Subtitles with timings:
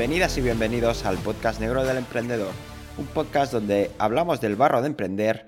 [0.00, 2.54] Bienvenidas y bienvenidos al podcast Negro del Emprendedor,
[2.96, 5.46] un podcast donde hablamos del barro de emprender,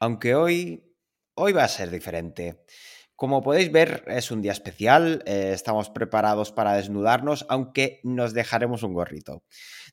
[0.00, 0.92] aunque hoy,
[1.36, 2.64] hoy va a ser diferente.
[3.14, 8.82] Como podéis ver, es un día especial, eh, estamos preparados para desnudarnos, aunque nos dejaremos
[8.82, 9.44] un gorrito.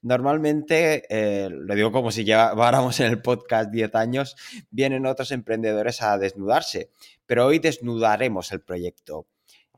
[0.01, 4.35] Normalmente, eh, lo digo como si lleváramos en el podcast 10 años,
[4.71, 6.89] vienen otros emprendedores a desnudarse,
[7.27, 9.27] pero hoy desnudaremos el proyecto.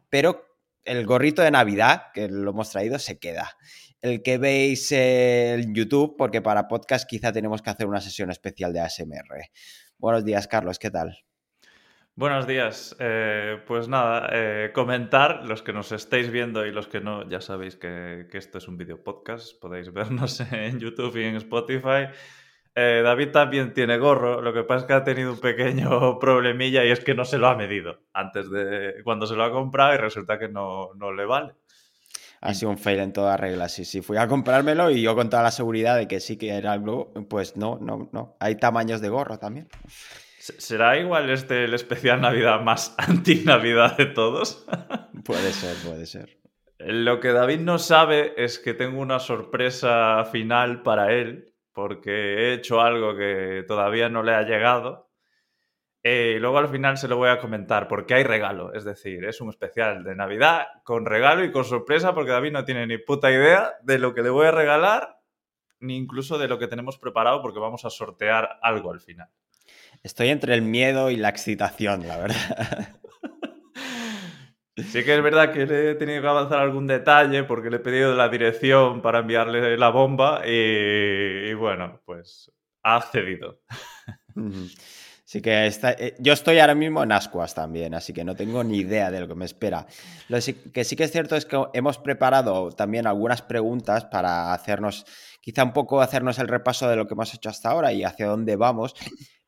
[0.08, 0.46] Pero
[0.86, 3.58] el gorrito de Navidad, que lo hemos traído, se queda.
[4.02, 8.74] El que veis en YouTube, porque para podcast quizá tenemos que hacer una sesión especial
[8.74, 9.52] de ASMR.
[10.00, 11.20] Buenos días, Carlos, ¿qué tal?
[12.16, 12.96] Buenos días.
[13.00, 17.42] Eh, pues nada, eh, comentar, los que nos estáis viendo y los que no, ya
[17.42, 22.08] sabéis que, esto es un video podcast, podéis vernos en YouTube y en Spotify.
[22.74, 26.84] Eh, David también tiene gorro, lo que pasa es que ha tenido un pequeño problemilla
[26.84, 29.94] y es que no se lo ha medido antes de cuando se lo ha comprado
[29.94, 31.54] y resulta que no, no le vale.
[32.42, 33.70] Ha sido un fail en toda regla.
[33.70, 36.50] Sí, sí, fui a comprármelo y yo con toda la seguridad de que sí que
[36.50, 38.36] era algo, pues no, no, no.
[38.40, 39.68] Hay tamaños de gorro también.
[40.40, 44.66] ¿Será igual este el especial Navidad más anti-Navidad de todos?
[45.24, 46.42] puede ser, puede ser.
[46.80, 52.54] Lo que David no sabe es que tengo una sorpresa final para él, porque he
[52.54, 55.11] hecho algo que todavía no le ha llegado.
[56.04, 58.74] Eh, y luego al final se lo voy a comentar, porque hay regalo.
[58.74, 62.66] Es decir, es un especial de Navidad con regalo y con sorpresa, porque David no
[62.66, 65.20] tiene ni puta idea de lo que le voy a regalar,
[65.80, 69.30] ni incluso de lo que tenemos preparado, porque vamos a sortear algo al final.
[70.04, 72.96] Estoy entre el miedo y la excitación, la verdad.
[74.78, 77.80] Sí que es verdad que le he tenido que avanzar algún detalle porque le he
[77.80, 82.52] pedido la dirección para enviarle la bomba y, bueno, pues
[82.84, 83.60] ha accedido.
[85.32, 88.66] Sí que está, eh, yo estoy ahora mismo en Ascuas también, así que no tengo
[88.66, 89.88] ni idea de lo que me espera.
[90.28, 90.38] Lo
[90.74, 95.06] que sí que es cierto es que hemos preparado también algunas preguntas para hacernos,
[95.40, 98.28] quizá un poco hacernos el repaso de lo que hemos hecho hasta ahora y hacia
[98.28, 98.94] dónde vamos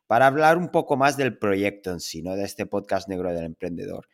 [0.06, 2.34] para hablar un poco más del proyecto en sí, ¿no?
[2.34, 4.08] De este podcast negro del emprendedor.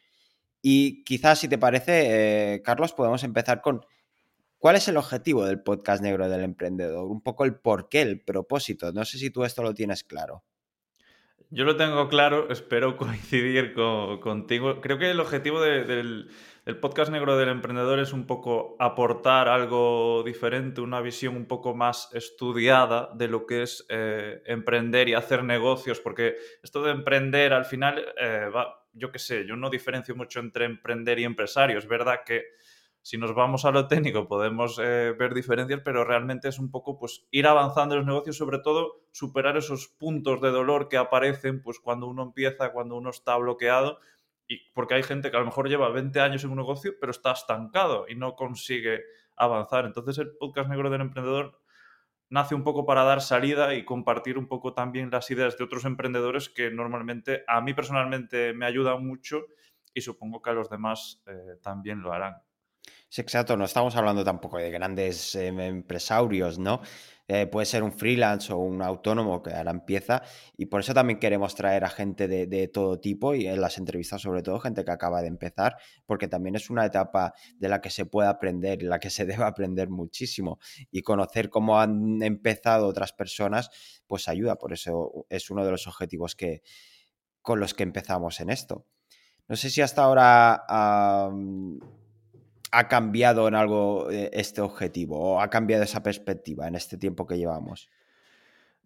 [0.60, 3.86] Y quizás, si te parece, eh, Carlos, podemos empezar con
[4.58, 8.92] cuál es el objetivo del podcast negro del emprendedor, un poco el porqué, el propósito.
[8.92, 10.42] No sé si tú esto lo tienes claro.
[11.50, 14.80] Yo lo tengo claro, espero coincidir contigo.
[14.80, 16.30] Creo que el objetivo del
[16.66, 21.74] el podcast negro del emprendedor es un poco aportar algo diferente, una visión un poco
[21.74, 27.54] más estudiada de lo que es eh, emprender y hacer negocios, porque esto de emprender
[27.54, 31.78] al final, eh, va, yo qué sé, yo no diferencio mucho entre emprender y empresario.
[31.78, 32.44] Es verdad que
[33.02, 36.98] si nos vamos a lo técnico podemos eh, ver diferencias, pero realmente es un poco
[36.98, 41.62] pues ir avanzando en los negocios, sobre todo superar esos puntos de dolor que aparecen
[41.62, 43.98] pues cuando uno empieza, cuando uno está bloqueado
[44.46, 47.10] y porque hay gente que a lo mejor lleva 20 años en un negocio, pero
[47.12, 49.00] está estancado y no consigue
[49.36, 49.86] avanzar.
[49.86, 51.60] Entonces el podcast negro del emprendedor
[52.28, 55.84] nace un poco para dar salida y compartir un poco también las ideas de otros
[55.84, 59.46] emprendedores que normalmente a mí personalmente me ayudan mucho
[59.94, 62.34] y supongo que a los demás eh, también lo harán.
[63.12, 66.80] Sí, exacto, no estamos hablando tampoco de grandes em, empresarios, ¿no?
[67.26, 70.22] Eh, puede ser un freelance o un autónomo que ahora empieza
[70.56, 74.22] y por eso también queremos traer a gente de, todo tipo y en las entrevistas
[74.22, 75.76] sobre todo gente que acaba de empezar
[76.06, 79.26] porque también es una etapa de la que se puede aprender y la que se
[79.26, 80.60] debe aprender muchísimo
[80.92, 83.70] y conocer cómo han empezado otras personas
[84.06, 86.62] pues ayuda, por eso es uno de los objetivos que,
[87.42, 88.86] con los que empezamos en esto.
[89.48, 90.64] No sé si hasta ahora
[92.70, 97.26] ha cambiado en algo eh, este objetivo o ha cambiado esa perspectiva en este tiempo
[97.26, 97.90] que llevamos?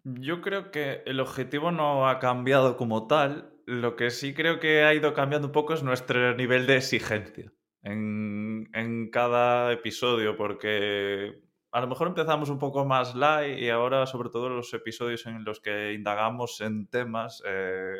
[0.03, 3.51] Yo creo que el objetivo no ha cambiado como tal.
[3.65, 7.51] Lo que sí creo que ha ido cambiando un poco es nuestro nivel de exigencia
[7.81, 11.41] en, en cada episodio, porque
[11.75, 15.43] a lo mejor empezamos un poco más light y ahora sobre todo los episodios en
[15.43, 17.97] los que indagamos en temas eh,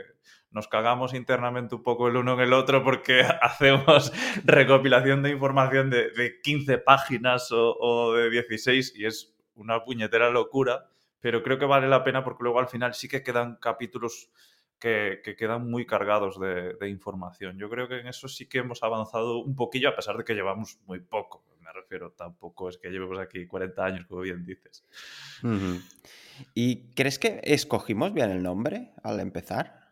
[0.56, 4.12] nos cagamos internamente un poco el uno en el otro porque hacemos
[4.46, 10.88] recopilación de información de, 15 páginas o, de 16 y es una puñetera locura,
[11.19, 14.30] pero creo que vale la pena porque luego al final sí que quedan capítulos
[14.80, 17.58] que, quedan muy cargados de, información.
[17.58, 20.36] Yo creo que en eso sí que hemos avanzado un poquillo a pesar de que
[20.36, 21.44] llevamos muy poco.
[21.60, 24.86] Me refiero, tampoco es que llevemos aquí 40 años, como bien dices.
[26.54, 29.85] ¿Y crees que escogimos bien el nombre al empezar?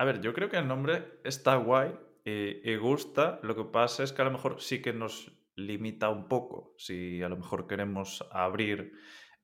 [0.00, 1.92] A ver, yo creo que el nombre está guay
[2.24, 3.38] y, gusta.
[3.42, 6.72] Lo que pasa es que a lo mejor sí que nos limita un poco.
[6.78, 8.94] Si a lo mejor queremos abrir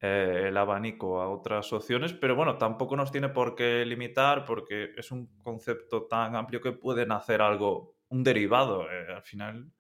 [0.01, 4.93] eh, el abanico a otras opciones, pero bueno, tampoco nos tiene por qué limitar porque
[4.97, 8.91] es un concepto tan amplio que pueden hacer algo, un derivado.
[8.91, 9.71] Eh, al final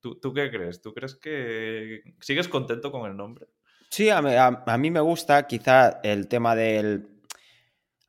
[0.00, 0.82] ¿Tú, ¿Tú, qué crees?
[0.82, 3.46] ¿Tú crees que sigues contento con el nombre?
[3.88, 7.17] Sí, a mí me gusta quizá el tema del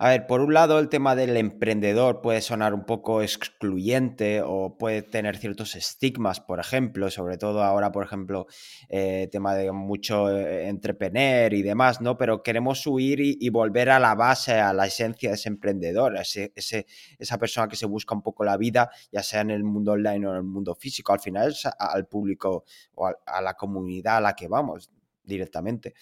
[0.02, 4.78] a ver, por un lado el tema del emprendedor puede sonar un poco excluyente o
[4.78, 8.48] puede tener ciertos estigmas, por ejemplo, sobre todo ahora, por ejemplo,
[8.88, 12.18] eh, tema de mucho eh, entretener y demás, ¿no?
[12.18, 16.54] Pero queremos huir y, volver a la base, a la esencia de ese emprendedor, ese,
[16.56, 20.26] esa persona que se busca un poco la vida, ya sea en el mundo online
[20.28, 21.12] o en el mundo físico.
[21.12, 22.64] Al final es al público
[22.96, 24.92] o a, a la comunidad a la que vamos
[25.30, 25.94] directamente.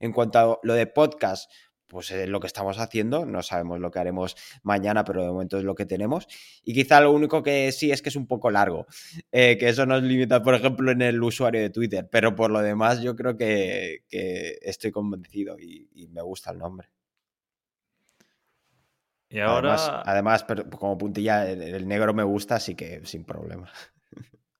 [0.00, 1.50] En cuanto a lo de podcast,
[1.86, 5.58] pues es lo que estamos haciendo, no sabemos lo que haremos mañana, pero de momento
[5.58, 6.26] es lo que tenemos.
[6.64, 8.86] Y quizá lo único que sí es que es un poco largo,
[9.32, 12.60] eh, que eso nos limita, por ejemplo, en el usuario de Twitter, pero por lo
[12.60, 16.88] demás yo creo que, estoy convencido y, me gusta el nombre.
[19.28, 20.02] Y ahora...
[20.06, 20.46] Además,
[20.78, 23.70] como puntilla, el negro me gusta, así que sin problema.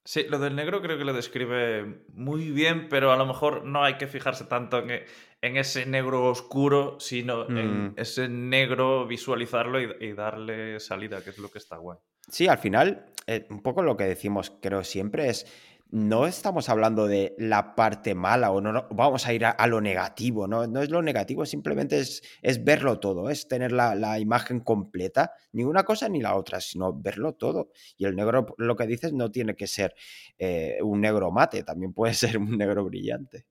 [0.07, 3.83] Sí, lo del negro creo que lo describe muy bien, pero a lo mejor no
[3.83, 5.03] hay que fijarse tanto en,
[5.43, 7.95] en ese negro oscuro, sino en mm.
[7.97, 11.99] ese negro visualizarlo y, darle salida, que es lo que está guay.
[12.29, 15.47] Sí, al final, eh, un poco lo que decimos, creo siempre es
[15.91, 20.49] no estamos hablando de la parte mala o no, vamos a ir a, lo negativo,
[20.49, 20.67] ¿no?
[20.67, 25.63] No es lo negativo, simplemente es, es verlo todo, es tener la, imagen completa, ni
[25.63, 27.71] una cosa ni la otra, sino verlo todo.
[27.97, 29.95] Y el negro, lo que dices, no tiene que ser
[30.39, 33.47] eh, un negro mate, también puede ser un negro brillante.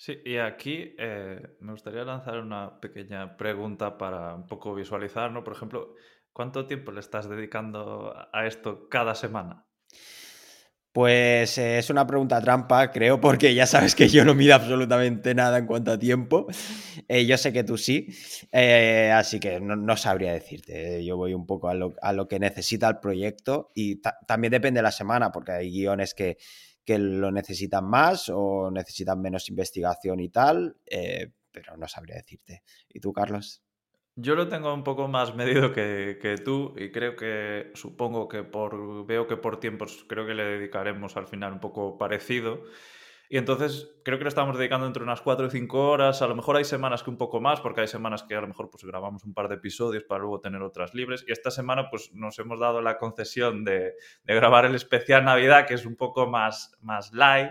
[0.00, 5.42] Sí, y aquí eh, me gustaría lanzar una pequeña pregunta para un poco visualizar, ¿no?
[5.42, 5.96] Por ejemplo,
[6.32, 9.66] ¿cuánto tiempo le estás dedicando a esto cada semana?
[10.92, 15.34] Pues eh, es una pregunta trampa, creo, porque ya sabes que yo no mido absolutamente
[15.34, 16.46] nada en cuanto a tiempo.
[17.08, 18.06] Eh, yo sé que tú sí,
[18.52, 21.04] así que no, sabría decirte.
[21.04, 24.92] Yo voy un poco a lo, que necesita el proyecto y también depende de la
[24.92, 26.38] semana, porque hay guiones que,
[26.88, 30.74] que lo necesitan más o necesitan menos investigación y tal,
[31.52, 32.62] pero no sabría decirte.
[32.88, 33.62] ¿Y tú, Carlos?
[34.16, 39.04] Yo lo tengo un poco más medido que, tú y creo que, supongo que por,
[39.04, 42.62] veo que por tiempos creo que le dedicaremos al final un poco parecido.
[43.30, 46.22] Y entonces creo que le estamos dedicando entre unas 4 y 5 horas.
[46.22, 48.48] A lo mejor hay semanas que un poco más, porque hay semanas que a lo
[48.48, 51.24] mejor pues grabamos un par de episodios para luego tener otras libres.
[51.28, 53.94] Y esta semana pues nos hemos dado la concesión de,
[54.24, 57.50] de grabar el especial Navidad, que es un poco más, más light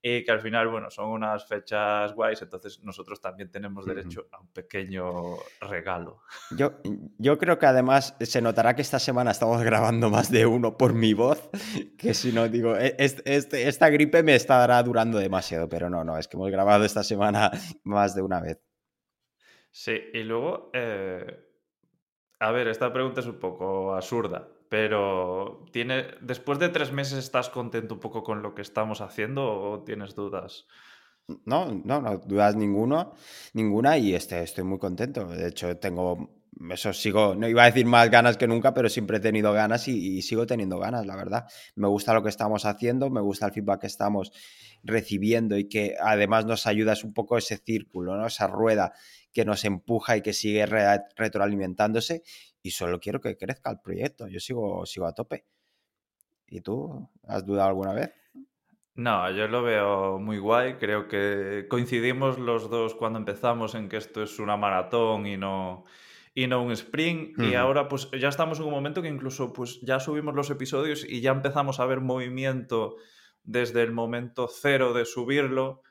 [0.00, 4.40] y que al final, bueno, son unas fechas guays, entonces nosotros también tenemos derecho a
[4.40, 6.22] un pequeño regalo.
[6.56, 6.74] Yo,
[7.18, 10.94] yo creo que además se notará que esta semana estamos grabando más de uno por
[10.94, 11.50] mi voz,
[11.98, 16.16] que si no, digo, e, este, esta gripe me estará durando demasiado, pero no, no,
[16.16, 17.50] es que hemos grabado esta semana
[17.82, 18.60] más de una vez.
[19.70, 21.44] Sí, y luego, eh,
[22.38, 27.48] a ver, esta pregunta es un poco absurda, pero tiene, después de tres meses, ¿estás
[27.48, 30.66] contento un poco con lo que estamos haciendo o tienes dudas?
[31.44, 33.12] No, no, no dudas ninguno,
[33.52, 35.26] ninguna y este, estoy muy contento.
[35.26, 36.30] De hecho, tengo,
[36.70, 39.88] eso sigo, no iba a decir más ganas que nunca, pero siempre he tenido ganas
[39.88, 41.46] y, sigo teniendo ganas, la verdad.
[41.74, 44.32] Me gusta lo que estamos haciendo, me gusta el feedback que estamos
[44.82, 48.26] recibiendo y que además nos ayuda, un poco ese círculo, ¿no?
[48.26, 48.92] esa rueda
[49.32, 52.22] que nos empuja y que sigue retroalimentándose
[52.62, 54.28] y solo quiero que crezca el proyecto.
[54.28, 55.46] Yo sigo, sigo a tope.
[56.46, 57.08] ¿Y tú?
[57.26, 58.10] ¿Has dudado alguna vez?
[58.94, 60.74] No, yo lo veo muy guay.
[60.74, 65.84] Creo que coincidimos los dos cuando empezamos en que esto es una maratón y no,
[66.34, 67.38] y no un sprint.
[67.38, 71.04] Y ahora pues ya estamos en un momento que incluso pues ya subimos los episodios
[71.08, 72.96] y ya empezamos a ver movimiento
[73.44, 75.82] desde el momento cero de subirlo.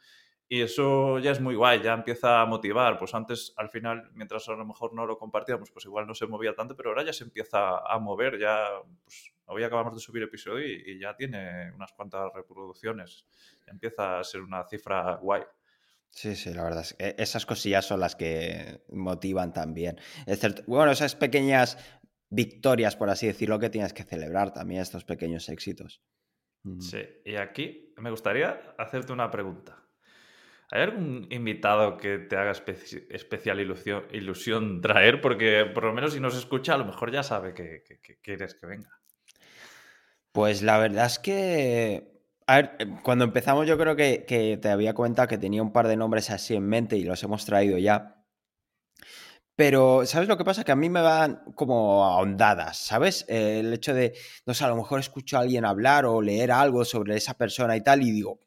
[0.49, 2.97] Y eso ya es muy guay, ya empieza a motivar.
[2.97, 6.25] Pues antes, al final, mientras a lo mejor no lo compartíamos, pues igual no se
[6.25, 8.39] movía tanto, pero ahora ya se empieza a mover.
[8.39, 8.65] Ya,
[9.03, 13.25] pues hoy acabamos de subir episodio y, ya tiene unas cuantas reproducciones.
[13.65, 15.43] Ya empieza a ser una cifra guay.
[16.11, 19.99] Sí, sí, la verdad es que esas cosillas son las que motivan también.
[20.65, 21.77] bueno, esas pequeñas
[22.29, 26.01] victorias, por así decirlo, que tienes que celebrar también, estos pequeños éxitos.
[26.79, 29.86] Sí, y aquí me gustaría hacerte una pregunta.
[30.69, 35.21] ¿Hay algún invitado que te haga especial ilusión, traer?
[35.21, 37.83] Porque por lo menos si nos escucha, a lo mejor ya sabe que,
[38.21, 38.89] quieres que venga.
[40.33, 42.11] Pues la verdad es que.
[42.47, 45.87] A ver, eh, cuando empezamos, yo creo que, te había comentado que tenía un par
[45.87, 48.25] de nombres así en mente y los hemos traído ya.
[49.55, 50.63] Pero, ¿sabes lo que pasa?
[50.63, 53.25] Que a mí me van como ahondadas, ¿sabes?
[53.27, 54.13] el hecho de,
[54.45, 57.75] no sé, a lo mejor escucho a alguien hablar o leer algo sobre esa persona
[57.75, 58.46] y tal, y digo,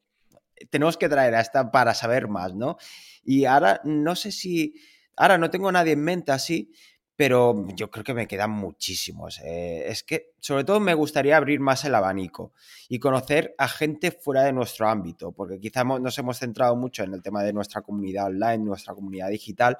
[0.70, 2.76] tenemos que traer a esta para saber más, ¿no?
[3.22, 4.74] Y ahora no sé si,
[5.16, 6.72] ahora no tengo nadie en mente así,
[7.20, 9.40] pero yo creo que me quedan muchísimos.
[9.44, 12.54] Eh, es que sobre todo me gustaría abrir más el abanico
[12.88, 17.12] y conocer a gente fuera de nuestro ámbito, porque quizá nos hemos centrado mucho en
[17.12, 19.76] el tema de nuestra comunidad online, nuestra comunidad digital,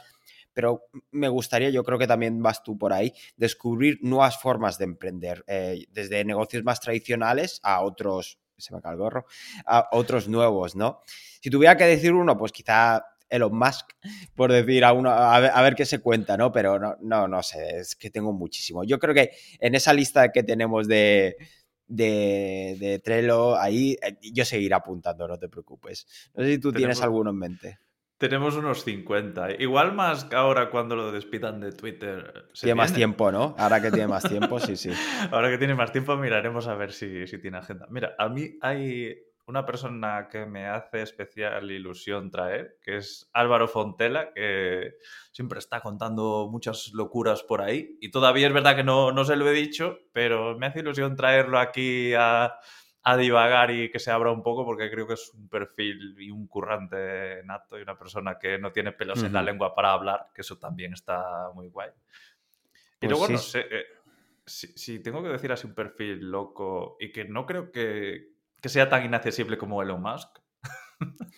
[0.53, 4.85] pero me gustaría, yo creo que también vas tú por ahí, descubrir nuevas formas de
[4.85, 9.27] emprender, eh, desde negocios más tradicionales a otros, se me cae el gorro,
[9.67, 11.03] a otros nuevos, ¿no?
[11.41, 13.93] Si tuviera que decir uno, pues quizá Elon Musk,
[14.35, 16.53] por decir a uno, a ver, qué se cuenta, ¿no?
[16.53, 18.85] Pero no, no, no sé, es que tengo muchísimo.
[18.85, 21.37] Yo creo que en esa lista que tenemos de,
[21.87, 26.07] de, de Trello, ahí eh, yo seguiré apuntando, no te preocupes.
[26.35, 27.79] No sé si tú tienes alguno en mente.
[28.21, 29.63] Tenemos unos 50.
[29.63, 32.51] Igual más que ahora cuando lo despidan de Twitter.
[32.53, 33.55] tiene más tiempo, ¿no?
[33.57, 34.91] Ahora que tiene más tiempo, sí, sí.
[35.33, 37.87] ahora que tiene más tiempo miraremos a ver si, si tiene agenda.
[37.89, 43.67] Mira, a mí hay una persona que me hace especial ilusión traer, que es Álvaro
[43.67, 44.97] Fontela, que
[45.33, 47.97] siempre está contando muchas locuras por ahí.
[48.03, 51.17] Y todavía es verdad que no, no se lo he dicho, pero me hace ilusión
[51.17, 52.53] traerlo aquí a
[53.03, 56.31] a divagar y que se abra un poco porque creo que es un perfil y
[56.31, 60.29] un currante nato y una persona que no tiene pelos en la lengua para hablar,
[60.35, 61.91] que eso también está muy guay.
[63.01, 63.87] Y pues luego, no sé, eh,
[64.45, 69.07] si, tengo que decir así un perfil loco y que no creo que, sea tan
[69.07, 70.39] inaccesible como Elon Musk,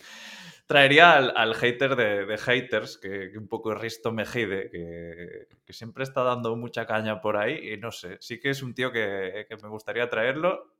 [0.67, 6.57] traería al, hater de, haters, que, un poco Risto Mejide, que, que, siempre está dando
[6.57, 9.69] mucha caña por ahí y no sé, sí que es un tío que, que me
[9.69, 10.73] gustaría traerlo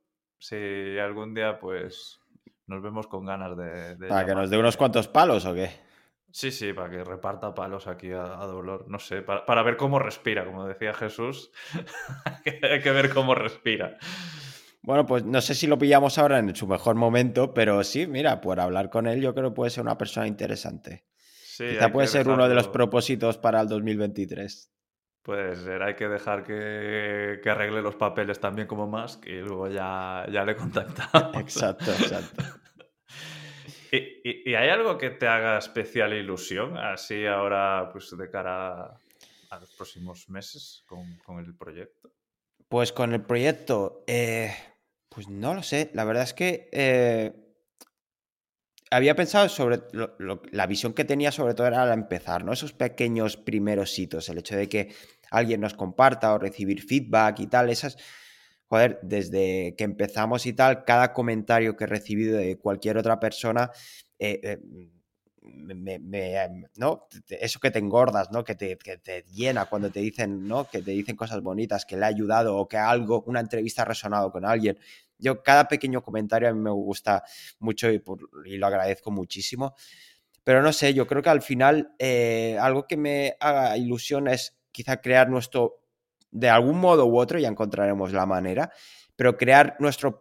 [0.43, 2.19] si algún día pues
[2.67, 3.95] nos vemos con ganas de...
[4.09, 5.71] ¿Para que nos dé unos cuantos palos o qué?
[6.31, 8.85] Sí, sí, para que reparta palos aquí a, dolor.
[8.89, 11.51] No sé, para, ver cómo respira, como decía Jesús.
[12.45, 13.97] hay que ver cómo respira.
[14.81, 18.41] Bueno, pues no sé si lo pillamos ahora en su mejor momento, pero sí, mira,
[18.41, 21.05] por hablar con él yo creo que puede ser una persona interesante.
[21.45, 24.72] Sí, Quizá puede ser uno de los propósitos para el 2023.
[25.23, 30.25] Puede ser, hay que dejar que, arregle los papeles también como Musk y luego ya,
[30.29, 31.37] ya le contactamos.
[31.37, 32.43] Exacto, exacto.
[33.91, 38.99] ¿Y, hay algo que te haga especial ilusión así ahora pues de cara
[39.49, 42.11] a los próximos meses con, el proyecto?
[42.67, 44.53] Pues con el proyecto, eh,
[45.09, 45.91] pues no lo sé.
[45.93, 47.33] La verdad es que eh,
[48.89, 49.81] había pensado sobre
[50.51, 52.53] la visión que tenía sobre todo era al empezar, ¿no?
[52.53, 54.93] Esos pequeños primeros hitos, el hecho de que
[55.33, 57.97] alguien nos comparta o recibir feedback y tal, esas,
[58.67, 63.71] joder, desde que empezamos y tal, cada comentario que he recibido de cualquier otra persona,
[64.19, 64.59] eh, eh,
[66.77, 67.07] ¿no?
[67.29, 68.43] Eso que te engordas, ¿no?
[68.43, 68.77] Que te,
[69.31, 70.65] llena cuando te dicen, ¿no?
[70.65, 73.85] Que te dicen cosas bonitas, que le ha ayudado o que algo, una entrevista ha
[73.85, 74.77] resonado con alguien.
[75.17, 77.23] Yo, cada pequeño comentario a mí me gusta
[77.59, 78.01] mucho y,
[78.57, 79.75] lo agradezco muchísimo.
[80.43, 84.57] Pero no sé, yo creo que al final eh, algo que me haga ilusión es
[84.73, 85.79] quizá crear nuestro,
[86.31, 88.73] de algún modo u otro, ya encontraremos la manera,
[89.15, 90.19] pero crear nuestro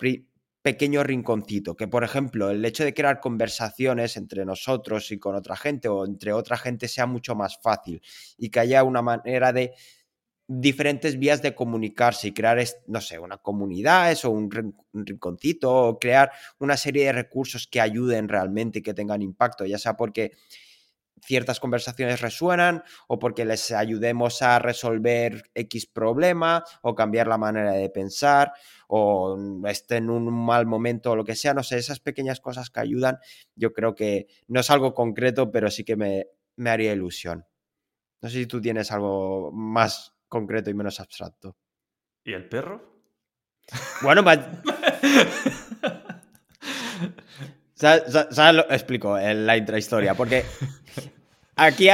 [0.62, 5.56] pequeño rinconcito, que por ejemplo el hecho de crear conversaciones entre nosotros y con otra
[5.56, 8.00] gente o entre otra gente sea mucho más fácil
[8.38, 9.72] y que haya una manera de
[10.46, 14.50] diferentes vías de comunicarse y crear, no sé, una comunidad o un,
[14.92, 19.78] rinconcito o crear una serie de recursos que ayuden realmente y que tengan impacto, ya
[19.78, 20.32] sea porque
[21.22, 27.72] ciertas conversaciones resuenan o porque les ayudemos a resolver X problema o cambiar la manera
[27.72, 28.52] de pensar
[28.88, 32.70] o estén en un mal momento o lo que sea, no sé, esas pequeñas cosas
[32.70, 33.18] que ayudan,
[33.54, 36.26] yo creo que no es algo concreto, pero sí que me,
[36.56, 37.46] me haría ilusión.
[38.20, 41.56] No sé si tú tienes algo más concreto y menos abstracto.
[42.24, 42.92] ¿Y el perro?
[44.02, 44.22] Bueno,
[47.82, 48.54] ¿Sabes?
[48.54, 50.44] Lo explico en la intrahistoria, porque
[51.56, 51.88] aquí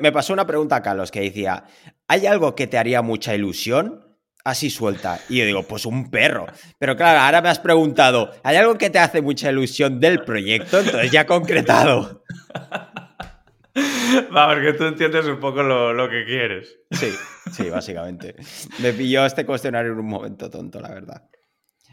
[0.00, 1.64] me pasó una pregunta a Carlos que decía,
[2.08, 4.04] ¿hay algo que te haría mucha ilusión?
[4.44, 5.18] Así suelta.
[5.30, 6.44] Y yo digo, pues un perro.
[6.78, 10.80] Pero claro, ahora me has preguntado, ¿hay algo que te hace mucha ilusión del proyecto?
[10.80, 12.22] Entonces ya concretado.
[14.36, 16.80] Va, porque tú entiendes un poco lo, que quieres.
[16.90, 17.10] Sí,
[17.50, 18.34] sí, básicamente.
[18.80, 21.22] Me pilló este cuestionario en un momento tonto, la verdad.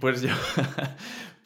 [0.01, 0.29] Pues yo,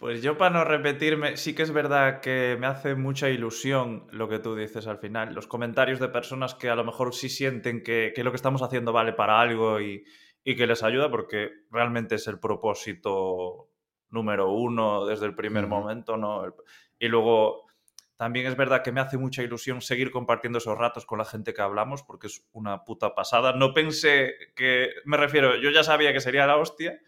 [0.01, 4.27] pues yo para no repetirme, sí que es verdad que me hace mucha ilusión lo
[4.27, 7.83] que tú dices al final, los comentarios de personas que a lo mejor sí sienten
[7.83, 10.03] que, lo que estamos haciendo vale para algo y,
[10.43, 13.69] que les ayuda porque realmente es el propósito
[14.09, 16.45] número uno desde el primer momento, ¿no?
[16.97, 17.67] Y luego
[18.17, 21.53] también es verdad que me hace mucha ilusión seguir compartiendo esos ratos con la gente
[21.53, 23.53] que hablamos, porque es una puta pasada.
[23.53, 26.99] No pensé que, me refiero, yo ya sabía que sería la hostia,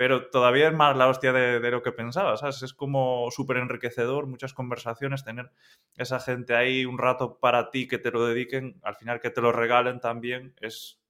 [0.00, 2.62] pero todavía es más la hostia de, lo que pensaba, ¿sabes?
[2.62, 5.50] Es como súper enriquecedor, muchas conversaciones, tener
[5.94, 9.42] esa gente ahí un rato para ti que te lo dediquen, al final que te
[9.42, 11.02] lo regalen también, es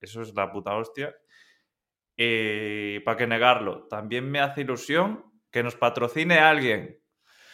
[0.00, 1.14] eso es la puta hostia.
[2.16, 6.98] Y para qué negarlo, también me hace ilusión que nos patrocine alguien.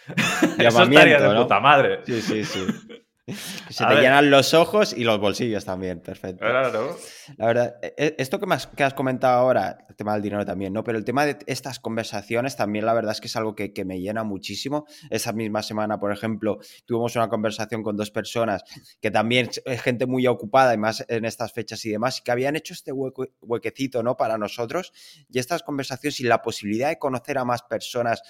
[0.57, 2.03] Eso estaría de puta madre.
[2.05, 2.65] Sí, sí, sí.
[3.27, 6.45] se te llenan los ojos y los bolsillos también, perfecto.
[6.45, 6.97] Claro.
[7.37, 10.73] La verdad, e, e, esto que, que has comentado ahora, el tema del dinero también,
[10.73, 10.85] ¿no?
[10.85, 13.85] Pero el tema de estas conversaciones también, la verdad es que es algo que, que
[13.85, 14.87] me llena muchísimo.
[15.11, 18.63] Esa misma semana, por ejemplo, tuvimos una conversación con dos personas
[19.01, 22.31] que también es gente muy ocupada y más en estas fechas y demás, y que
[22.31, 24.17] habían hecho este huequecito, ¿no?
[24.17, 24.93] Para nosotros.
[25.29, 28.23] Y estas conversaciones y la posibilidad de conocer a más personas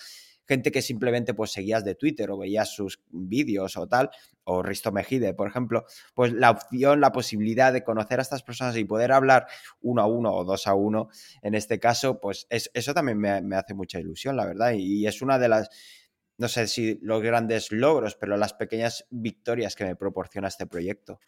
[0.47, 4.11] gente que simplemente pues seguías de Twitter o veías sus vídeos o tal,
[4.45, 5.85] o Risto Mejide, por ejemplo,
[6.15, 9.47] pues la opción, la posibilidad de conocer a estas personas y poder hablar
[9.81, 11.09] uno a uno o dos a uno,
[11.43, 15.39] en este caso, pues eso también me, hace mucha ilusión, la verdad, y es una
[15.39, 15.71] de las
[16.39, 21.19] no sé si los grandes logros, pero las pequeñas victorias que me proporciona este proyecto.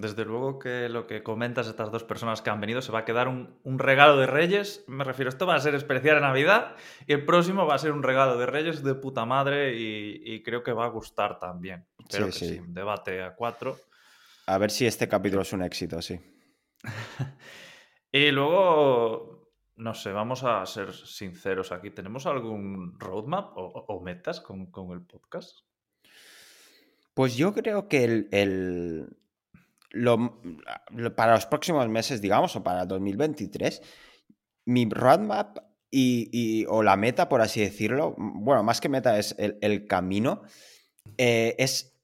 [0.00, 3.04] Desde luego que lo que comentas estas dos personas que han venido se va a
[3.04, 4.82] quedar un, regalo de Reyes.
[4.86, 6.74] Me refiero, esto va a ser especial en Navidad
[7.06, 10.62] y el próximo va a ser un regalo de Reyes de puta madre y, creo
[10.62, 11.86] que va a gustar también.
[12.10, 12.58] Pero que sí.
[12.58, 13.76] un debate a cuatro.
[14.46, 16.18] A ver si este capítulo es un éxito, sí.
[18.12, 21.90] y luego, no sé, vamos a ser sinceros aquí.
[21.90, 25.58] ¿Tenemos algún roadmap o, metas con, el podcast?
[27.12, 29.19] Pues yo creo que el
[31.16, 33.82] para los próximos meses, digamos, o para 2023,
[34.66, 35.58] mi roadmap
[35.90, 40.42] y, o la meta, por así decirlo, bueno, más que meta es el, camino,
[41.18, 41.98] eh, es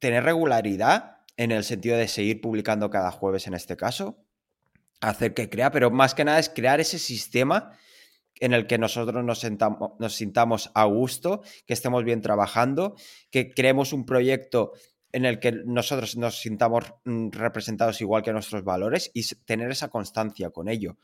[0.00, 4.24] tener regularidad en el sentido de seguir publicando cada jueves en este caso,
[5.00, 7.72] hacer que crea, pero más que nada es crear ese sistema
[8.40, 12.96] en el que nosotros nos, sentamos, nos sintamos a gusto, que estemos bien trabajando,
[13.30, 14.72] que creemos un proyecto
[15.12, 19.88] en el que nosotros nos sintamos mm, representados igual que nuestros valores y tener esa
[19.88, 20.98] constancia con ello.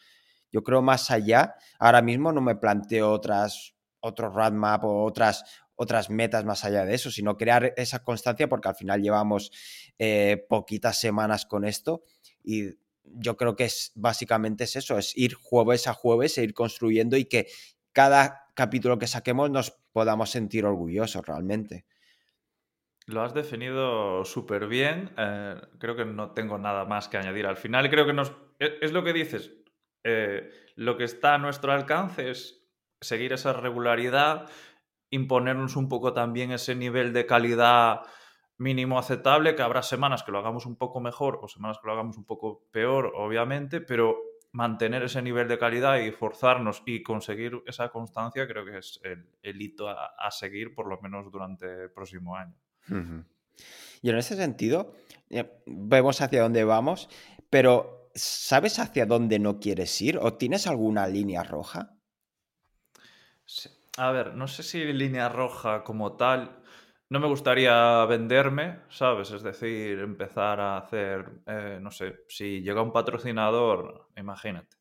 [0.52, 6.08] Yo creo más allá, ahora mismo no me planteo otras, otro roadmap o otras, otras
[6.08, 9.50] metas más allá de eso, sino crear esa constancia porque al final llevamos
[9.98, 12.04] eh, poquitas semanas con esto
[12.42, 12.70] y
[13.04, 17.16] yo creo que es básicamente es eso, es ir jueves a jueves e ir construyendo
[17.16, 17.46] y que
[17.92, 21.86] cada capítulo que saquemos nos podamos sentir orgullosos realmente.
[23.06, 25.12] Lo has definido súper bien.
[25.16, 27.46] Eh, creo que no tengo nada más que añadir.
[27.46, 28.32] Al final creo que nos...
[28.58, 29.52] E, es, lo que dices.
[30.02, 32.64] Eh, lo que está a nuestro alcance es
[33.00, 34.50] seguir esa regularidad,
[35.10, 38.02] imponernos un poco también ese nivel de calidad
[38.58, 41.92] mínimo aceptable, que habrá semanas que lo hagamos un poco mejor o semanas que lo
[41.92, 44.16] hagamos un poco peor, obviamente, pero
[44.52, 49.60] mantener ese nivel de calidad y forzarnos y conseguir esa constancia creo que es el,
[49.60, 52.56] hito a seguir por lo menos durante el próximo año.
[54.02, 54.94] Y en ese sentido,
[55.30, 57.08] eh, vemos hacia dónde vamos,
[57.50, 60.18] pero ¿sabes hacia dónde no quieres ir?
[60.18, 61.96] ¿O tienes alguna línea roja?
[63.98, 66.62] A ver, no sé si línea roja como tal.
[67.08, 69.30] No me gustaría venderme, ¿sabes?
[69.30, 74.76] Es decir, empezar a hacer, eh, no sé, si llega un patrocinador, imagínate,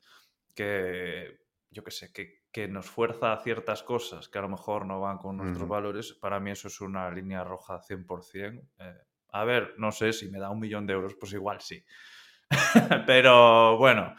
[0.56, 1.40] que,
[1.70, 5.02] yo qué sé, que que nos fuerza a ciertas cosas que a lo mejor no
[5.02, 8.66] van con nuestros valores, para mí eso es una línea roja 100%.
[8.80, 8.94] Eh,
[9.34, 11.84] a ver, no sé, si me da un millón de euros, pues igual sí.
[13.06, 14.16] Pero bueno,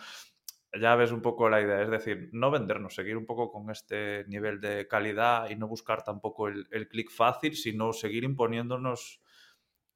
[0.78, 4.26] ya ves un poco la idea, es decir, no vendernos, seguir un poco con este
[4.28, 9.22] nivel de calidad y no buscar tampoco el, el clic fácil, sino seguir imponiéndonos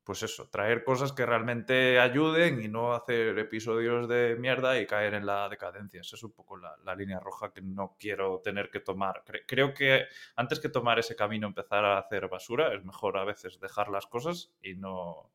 [0.04, 5.14] pues eso, traer cosas que realmente ayuden y no hacer episodios de mierda y caer
[5.14, 6.00] en la decadencia.
[6.00, 9.22] Esa es un poco la, línea roja que no quiero tener que tomar.
[9.46, 13.60] creo que antes que tomar ese camino, empezar a hacer basura, es mejor a veces
[13.60, 15.30] dejar las cosas y no...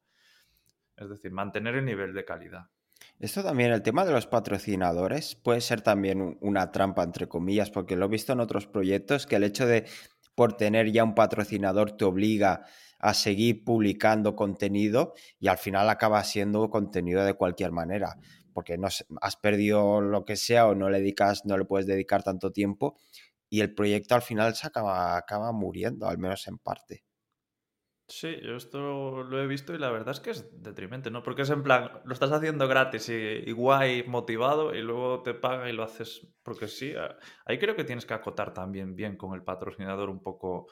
[0.97, 2.69] Es decir, mantener el nivel de calidad.
[3.19, 7.95] Esto también, el tema de los patrocinadores, puede ser también una trampa, entre comillas, porque
[7.95, 9.86] lo he visto en otros proyectos, que el hecho de,
[10.36, 12.65] por tener ya un patrocinador, te obliga
[13.05, 18.17] a seguir publicando contenido y al final acaba siendo contenido de cualquier manera,
[18.51, 22.23] porque no has perdido lo que sea o no le dedicas, no le puedes dedicar
[22.23, 22.97] tanto tiempo
[23.47, 27.03] y el proyecto al final se acaba, acaba muriendo, al menos en parte.
[28.07, 31.23] Sí, yo esto lo he visto y la verdad es que es detrimente, ¿no?
[31.23, 35.69] Porque es en plan, lo estás haciendo gratis y, guay, motivado, y luego te paga
[35.69, 36.93] y lo haces porque sí.
[37.45, 40.67] Ahí creo que tienes que acotar también bien con el patrocinador un poco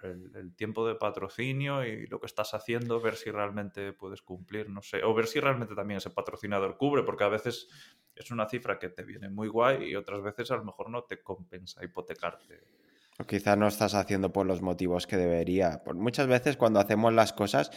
[0.00, 4.68] pues, el, tiempo de patrocinio y lo que estás haciendo, ver si realmente puedes cumplir,
[4.70, 7.68] no sé, o ver si realmente también ese patrocinador cubre, porque a veces
[8.14, 11.04] es una cifra que te viene muy guay y otras veces a lo mejor no
[11.04, 12.60] te compensa hipotecarte.
[13.18, 15.82] O quizás no estás haciendo por los motivos que debería.
[15.84, 17.70] Por muchas veces cuando hacemos las cosas,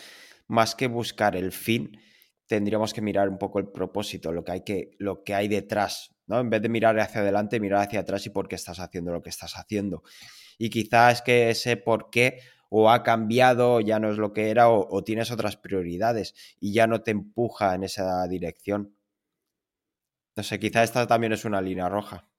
[0.47, 1.99] más que buscar el fin,
[2.45, 6.13] tendríamos que mirar un poco el propósito, lo que hay, que, lo que hay detrás,
[6.27, 6.39] ¿no?
[6.39, 9.21] En vez de mirar hacia adelante, mirar hacia atrás y por qué estás haciendo lo
[9.21, 10.03] que estás haciendo.
[10.63, 14.69] Y quizás que ese por qué o ha cambiado, ya no es lo que era,
[14.69, 18.95] o, tienes otras prioridades y ya no te empuja en esa dirección.
[20.35, 22.29] No sé, quizá esta también es una línea roja.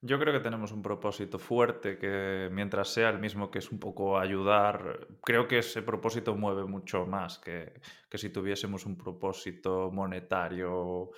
[0.00, 3.78] Yo creo que tenemos un propósito fuerte que mientras sea el mismo que es un
[3.78, 7.74] poco ayudar, creo que ese propósito mueve mucho más que,
[8.08, 11.10] que si tuviésemos un propósito monetario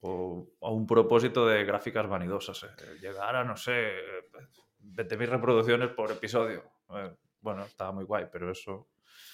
[0.00, 2.64] o, un propósito de gráficas vanidosas.
[2.64, 3.92] Eh, llegar a, no sé,
[4.84, 6.62] 20.000 reproducciones por episodio.
[7.40, 8.88] Bueno, estaba muy guay, pero eso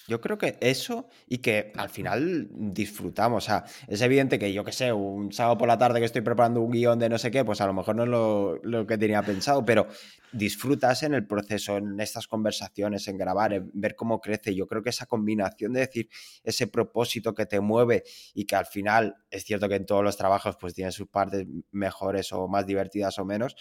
[0.07, 3.43] yo creo que eso y que al final disfrutamos.
[3.43, 6.21] O sea, es evidente que yo que sé, un sábado por la tarde que estoy
[6.21, 8.97] preparando un guion de no sé qué, pues a lo mejor no es lo, que
[8.97, 9.87] tenía pensado, pero
[10.31, 14.55] disfrutas en el proceso, en estas conversaciones, en grabar, en ver cómo crece.
[14.55, 16.09] Yo creo que esa combinación de decir
[16.43, 20.17] ese propósito que te mueve y que al final es cierto que en todos los
[20.17, 23.55] trabajos pues tiene sus partes mejores o más divertidas o menos,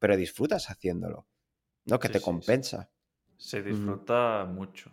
[0.00, 1.28] pero disfrutas haciéndolo,
[1.84, 2.00] ¿no?
[2.00, 2.90] Que te compensa.
[3.36, 4.90] Se disfruta mucho.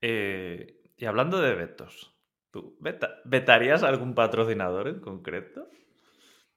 [0.00, 2.16] Eh, y hablando de vetos,
[2.50, 2.78] ¿tú
[3.24, 5.68] vetarías algún patrocinador en concreto?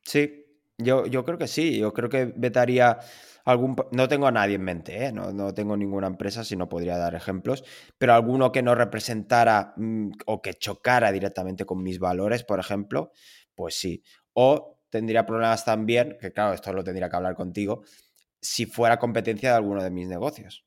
[0.03, 0.45] Sí,
[0.77, 1.79] yo, yo creo que sí.
[1.79, 2.99] Yo creo que vetaría
[3.45, 3.75] algún.
[3.91, 5.12] No tengo a nadie en mente, ¿eh?
[5.12, 7.63] no, no, tengo ninguna empresa, si no podría dar ejemplos,
[7.97, 13.12] pero alguno que no representara mm, o que chocara directamente con mis valores, por ejemplo,
[13.55, 14.03] pues sí.
[14.33, 17.84] O tendría problemas también, que claro, esto lo tendría que hablar contigo,
[18.41, 20.65] si fuera competencia de alguno de mis negocios.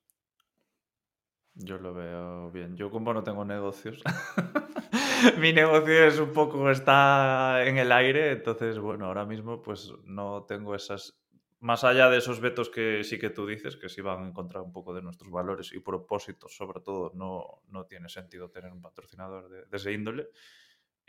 [1.54, 2.76] Yo lo veo bien.
[2.76, 4.02] Yo como no tengo negocios,
[5.38, 10.44] mi negocio es un poco, está en el aire, entonces bueno, ahora mismo pues no
[10.44, 11.20] tengo esas,
[11.58, 14.62] más allá de esos vetos que sí que tú dices, que sí van a encontrar
[14.62, 18.80] un poco de nuestros valores y propósitos, sobre todo, no, no tiene sentido tener un
[18.80, 20.28] patrocinador de ese índole.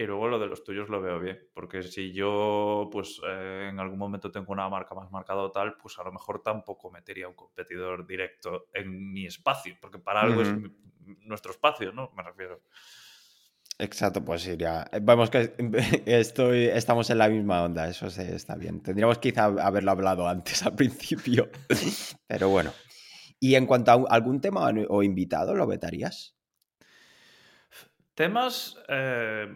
[0.02, 3.80] Y luego lo de los tuyos lo veo bien, porque si yo pues eh, en
[3.80, 7.28] algún momento tengo una marca más marcada o tal, pues a lo mejor tampoco metería
[7.28, 10.56] un competidor directo en mi espacio, porque para algo es
[11.20, 12.12] nuestro espacio, ¿no?
[12.18, 12.64] Me refiero.
[13.78, 14.90] Exacto, pues iría.
[15.04, 15.54] Vemos que
[16.08, 18.82] estoy, estamos en la misma onda, eso está bien.
[18.82, 21.52] Tendríamos quizá haberlo hablado antes al principio,
[22.28, 22.72] pero bueno.
[23.40, 26.36] Y en cuanto a algún tema o invitado, ¿lo vetarías?
[28.16, 29.48] Temas, eh,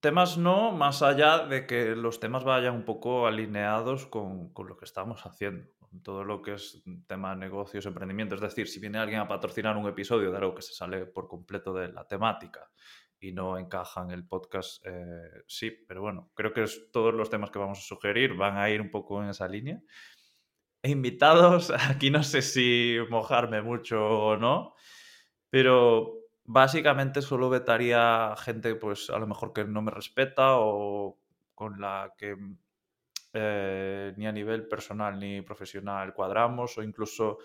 [0.00, 4.84] Temas no, más allá de que los temas vayan un poco alineados con, lo que
[4.84, 8.36] estamos haciendo, con todo lo que es tema negocios, emprendimiento.
[8.36, 11.26] Es decir, si viene alguien a patrocinar un episodio de algo que se sale por
[11.26, 12.70] completo de la temática
[13.18, 17.50] y no encaja en el podcast, eh, sí, pero bueno, creo que todos los temas
[17.50, 19.82] que vamos a sugerir van a ir un poco en esa línea.
[20.84, 24.74] Invitados, aquí no sé si mojarme mucho o no,
[25.50, 26.17] pero
[26.48, 31.18] básicamente solo vetaría gente, pues a lo mejor que no me respeta o
[31.54, 32.36] con la que
[33.34, 37.38] eh, ni a nivel personal ni profesional cuadramos o incluso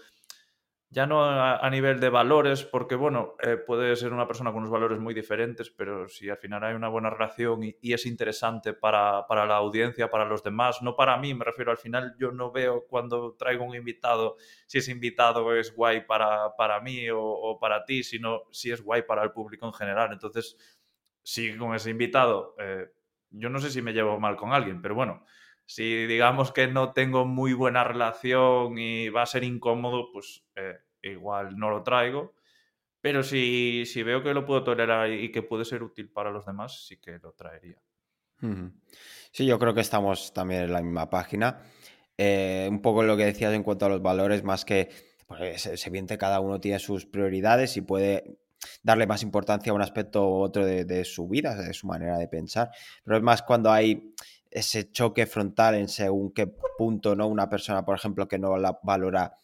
[0.94, 4.72] ya no a, nivel de valores, porque bueno, eh, puede ser una persona con unos
[4.72, 9.26] valores muy diferentes, pero si al final hay una buena relación y, es interesante para,
[9.28, 12.86] la audiencia, para los demás, no para mí, me refiero al final, yo no veo
[12.88, 18.04] cuando traigo un invitado si ese invitado es guay para, para mí o, para ti,
[18.04, 20.14] sino si es guay para el público en general.
[20.14, 20.58] Entonces,
[21.24, 22.92] si con ese invitado, eh,
[23.32, 25.26] yo no sé si me llevo mal con alguien, pero bueno,
[25.74, 30.78] si digamos que no tengo muy buena relación y va a ser incómodo, pues eh,
[31.02, 32.36] igual no lo traigo.
[33.02, 36.46] Pero si, si, veo que lo puedo tolerar y que puede ser útil para los
[36.46, 37.82] demás, sí que lo traería.
[39.32, 41.64] Sí, yo creo que estamos también en la misma página.
[42.20, 44.92] Eh, un poco lo que decías en cuanto a los valores, más que
[45.26, 48.38] pues, se evidente cada uno tiene sus prioridades y puede
[48.84, 52.28] darle más importancia a un aspecto u otro de, su vida, de su manera de
[52.28, 52.70] pensar.
[53.04, 54.14] Pero es más cuando hay
[54.54, 57.28] ese choque frontal en según qué punto, ¿no?
[57.28, 59.36] Una persona, por ejemplo, que no la valora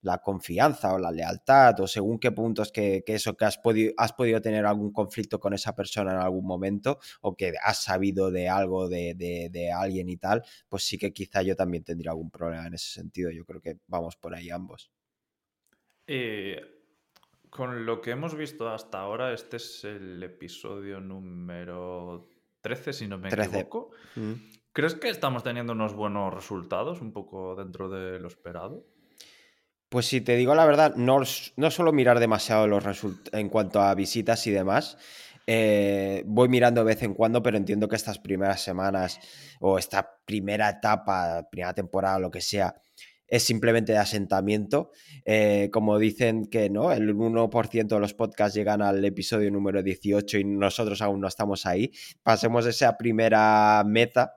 [0.00, 3.94] la confianza o la lealtad o según qué puntos que, que eso que has podido,
[3.96, 8.30] has podido tener algún conflicto con esa persona en algún momento o que has sabido
[8.30, 12.30] de algo de, de, alguien y tal, pues sí que quizá yo también tendría algún
[12.30, 13.30] problema en ese sentido.
[13.30, 14.90] Yo creo que vamos por ahí ambos.
[16.06, 16.60] Eh,
[17.48, 22.28] con lo que hemos visto hasta ahora, este es el episodio número
[22.64, 23.90] 13, si no me equivoco.
[24.16, 24.32] Mm.
[24.72, 28.86] ¿Crees que estamos teniendo unos buenos resultados, un poco dentro de lo esperado?
[29.90, 31.20] Pues si te digo la verdad, no,
[31.56, 34.96] no suelo mirar demasiado los resultados en cuanto a visitas y demás.
[35.46, 39.20] Eh, voy mirando de vez en cuando, pero entiendo que estas primeras semanas
[39.60, 42.74] o esta primera etapa, primera temporada, lo que sea,
[43.34, 44.92] es simplemente de asentamiento.
[45.24, 50.38] Eh, como dicen que no, el 1% de los podcasts llegan al episodio número 18
[50.38, 51.90] y nosotros aún no estamos ahí.
[52.22, 54.36] Pasemos esa primera meta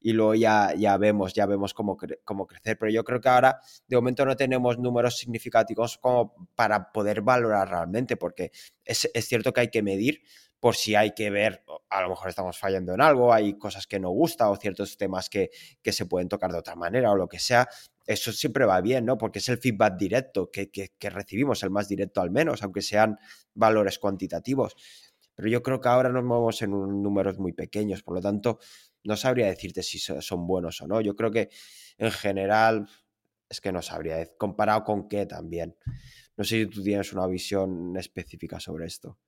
[0.00, 2.78] y luego ya, ya vemos, ya vemos cómo, cómo, crecer.
[2.78, 7.68] Pero yo creo que ahora de momento no tenemos números significativos como para poder valorar
[7.68, 8.50] realmente, porque
[8.82, 10.22] es, es cierto que hay que medir
[10.60, 14.00] por si hay que ver, a lo mejor estamos fallando en algo, hay cosas que
[14.00, 15.50] no gusta o ciertos temas que,
[15.82, 17.68] que se pueden tocar de otra manera o lo que sea.
[18.06, 19.18] Eso siempre va bien, ¿no?
[19.18, 23.18] Porque es el feedback directo que, que, recibimos, el más directo al menos, aunque sean
[23.54, 24.74] valores cuantitativos.
[25.34, 28.58] Pero yo creo que ahora nos movemos en números muy pequeños, por lo tanto,
[29.04, 31.00] no sabría decirte si son buenos o no.
[31.00, 31.50] Yo creo que
[31.98, 32.88] en general
[33.48, 35.76] es que no sabría, comparado con qué también.
[36.36, 39.18] No sé si tú tienes una visión específica sobre esto.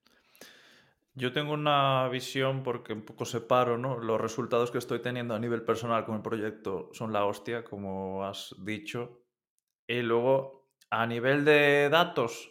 [1.21, 3.99] Yo tengo una visión porque un poco separo, ¿no?
[3.99, 8.25] Los resultados que estoy teniendo a nivel personal con el proyecto son la hostia, como
[8.25, 9.21] has dicho.
[9.87, 12.51] Y luego, a nivel de datos,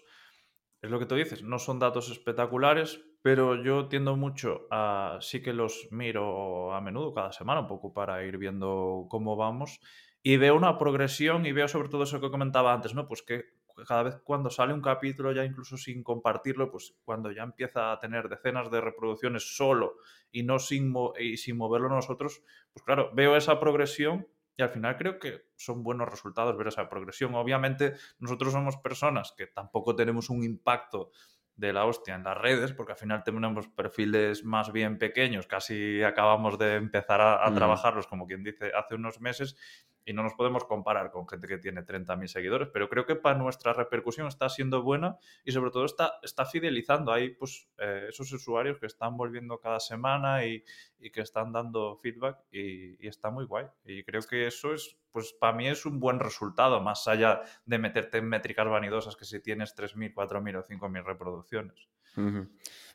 [0.84, 5.42] es lo que tú dices, no son datos espectaculares, pero yo tiendo mucho a, sí
[5.42, 9.80] que los miro a menudo, cada semana, un poco para ir viendo cómo vamos.
[10.22, 13.08] Y veo una progresión y veo sobre todo eso que comentaba antes, ¿no?
[13.08, 13.46] Pues que
[13.88, 18.00] cada vez cuando sale un capítulo, ya incluso sin compartirlo, pues cuando ya empieza a
[18.00, 19.98] tener decenas de reproducciones solo
[20.32, 24.98] y no sin, y sin moverlo nosotros, pues claro, veo esa progresión y al final
[24.98, 27.34] creo que son buenos resultados ver esa progresión.
[27.36, 31.12] Obviamente nosotros somos personas que tampoco tenemos un impacto
[31.60, 36.02] de la hostia en las redes, porque al final tenemos perfiles más bien pequeños, casi
[36.04, 37.56] acabamos de empezar a, mm.
[37.56, 39.58] trabajarlos, como quien dice, hace unos meses,
[40.06, 43.38] y no nos podemos comparar con gente que tiene 30.000 seguidores, pero creo que para
[43.38, 48.32] nuestra repercusión está siendo buena y sobre todo está, está fidelizando ahí pues, eh, esos
[48.32, 50.64] usuarios que están volviendo cada semana y,
[51.00, 53.66] y que están dando feedback y, está muy guay.
[53.86, 57.78] Y creo que eso es, pues para mí es un buen resultado, más allá de
[57.80, 61.88] meterte en métricas vanidosas que si tienes 3.000, 4.000 o 5.000 reproducciones.
[62.16, 62.48] Me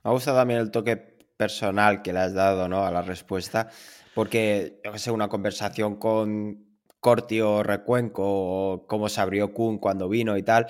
[0.02, 0.96] ha gustado también el toque
[1.36, 2.84] personal que le has dado ¿no?
[2.84, 3.70] a la respuesta,
[4.14, 6.63] porque, yo sé, una conversación con
[7.04, 10.68] Corti Recuenco o cómo se abrió Kun cuando vino y tal,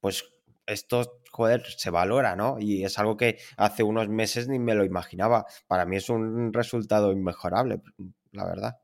[0.00, 0.28] pues
[0.66, 2.56] esto, joder, se valora, ¿no?
[2.58, 5.46] Y es algo que hace unos meses ni me lo imaginaba.
[5.68, 7.82] Para mí es un resultado inmejorable,
[8.32, 8.78] la verdad.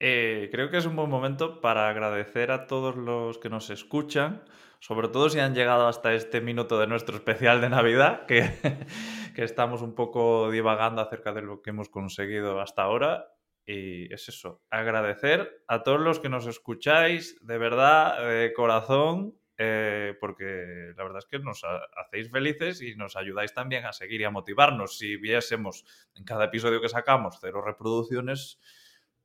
[0.00, 4.44] Eh, creo que es un buen momento para agradecer a todos los que nos escuchan,
[4.80, 8.48] sobre todo si han llegado hasta este minuto de nuestro especial de Navidad, que,
[9.36, 13.26] que estamos un poco divagando acerca de lo que hemos conseguido hasta ahora
[13.68, 20.16] y es eso, agradecer a todos los que nos escucháis, de verdad, de corazón, eh,
[20.20, 21.62] porque la verdad es que nos
[21.96, 24.96] hacéis felices y nos ayudáis también a seguir y a motivarnos.
[24.96, 28.58] Si viésemos en cada episodio que sacamos cero reproducciones,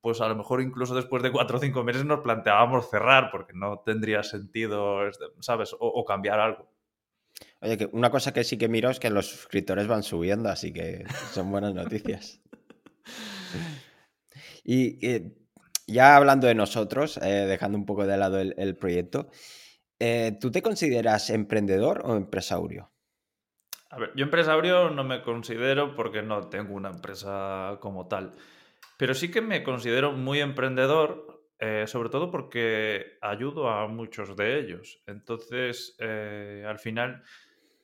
[0.01, 3.53] pues a lo mejor incluso después de cuatro o cinco meses nos planteábamos cerrar, porque
[3.53, 5.71] no tendría sentido, ¿sabes?
[5.71, 6.69] O, o cambiar algo.
[7.61, 10.73] Oye, que una cosa que sí que miro es que los suscriptores van subiendo, así
[10.73, 12.41] que son buenas noticias.
[14.63, 15.35] Y eh,
[15.87, 19.29] ya hablando de nosotros, eh, dejando un poco de lado el, proyecto,
[19.99, 22.91] eh, ¿tú te consideras emprendedor o empresario?
[23.89, 28.31] A ver, yo empresario no me considero porque no tengo una empresa como tal,
[28.97, 31.31] pero sí que me considero muy emprendedor,
[31.85, 35.01] sobre todo porque ayudo a muchos de ellos.
[35.05, 37.23] Entonces, al final,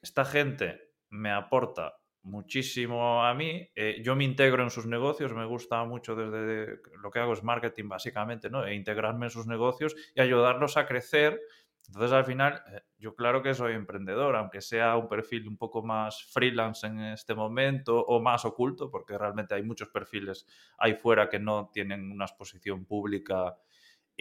[0.02, 3.70] esta gente me aporta muchísimo a mí.
[3.76, 7.44] Eh, yo me integro en sus negocios, me gusta mucho desde lo que hago es
[7.44, 8.66] marketing básicamente, ¿no?
[8.66, 11.40] E integrarme en sus negocios y ayudarlos a crecer.
[11.88, 15.82] Entonces al final eh, yo claro que soy emprendedor, aunque sea un perfil un poco
[15.82, 20.46] más freelance en este momento o más oculto, porque realmente hay muchos perfiles
[20.78, 23.58] ahí fuera que no tienen una exposición pública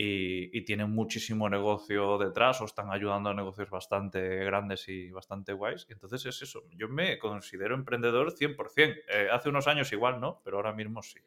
[0.00, 5.86] y, tienen muchísimo negocio detrás o están ayudando a negocios bastante grandes y bastante guays.
[5.88, 8.96] Entonces es eso, yo me considero emprendedor 100%.
[9.08, 11.18] Eh, hace unos años igual no, pero ahora mismo sí.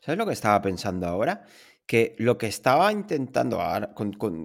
[0.00, 1.44] ¿Sabes lo que estaba pensando ahora?
[1.86, 3.94] Que lo que estaba intentando, ahora,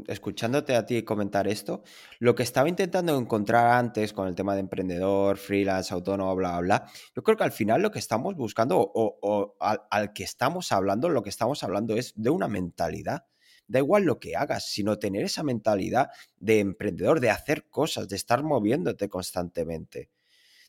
[0.07, 1.81] escuchándote a ti comentar esto,
[2.19, 6.61] lo que estaba intentando encontrar antes con el tema de emprendedor, freelance, autónomo, bla, bla,
[6.61, 11.09] bla, yo creo que al final lo que estamos buscando o, al, que estamos hablando,
[11.09, 13.25] lo que estamos hablando es de una mentalidad
[13.71, 18.17] da igual lo que hagas, sino tener esa mentalidad de emprendedor, de hacer cosas, de
[18.17, 20.09] estar moviéndote constantemente,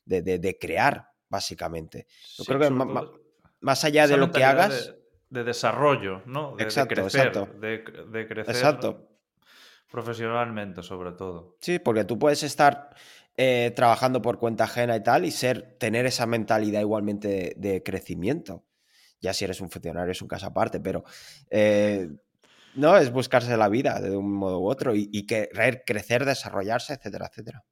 [0.04, 2.06] de, crear, básicamente.
[2.38, 2.70] Yo creo que
[3.60, 4.94] más, allá de lo que hagas...
[5.28, 6.54] De, desarrollo, ¿no?
[6.56, 7.58] De, exacto, crecer, exacto.
[7.58, 7.82] De,
[8.28, 9.08] crecer exacto.
[9.90, 11.56] profesionalmente, sobre todo.
[11.60, 12.94] Sí, porque tú puedes estar
[13.36, 18.62] eh, trabajando por cuenta ajena y tal y ser, tener esa mentalidad igualmente de, crecimiento.
[19.20, 21.02] Ya si eres un funcionario es un caso aparte, pero...
[21.50, 22.08] Eh,
[22.74, 27.26] no, es buscarse la vida de un modo u otro y, querer crecer, desarrollarse, etcétera,
[27.26, 27.64] etcétera.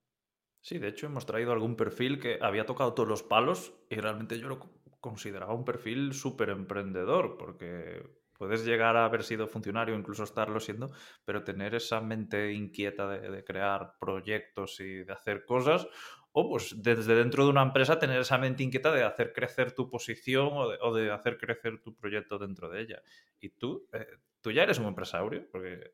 [0.63, 4.39] Sí, de hecho hemos traído algún perfil que había tocado todos los palos y realmente
[4.39, 4.61] yo lo
[5.01, 8.03] consideraba un perfil súper emprendedor, porque
[8.41, 10.91] puedes llegar a haber sido funcionario, incluso estarlo siendo,
[11.25, 15.87] pero tener esa mente inquieta de, crear proyectos y de hacer cosas,
[16.33, 19.91] o pues desde dentro de una empresa tener esa mente inquieta de hacer crecer tu
[19.91, 23.03] posición o de, hacer crecer tu proyecto dentro de ella.
[23.41, 24.07] Y tú, eh,
[24.41, 25.93] tú ya eres un empresario, porque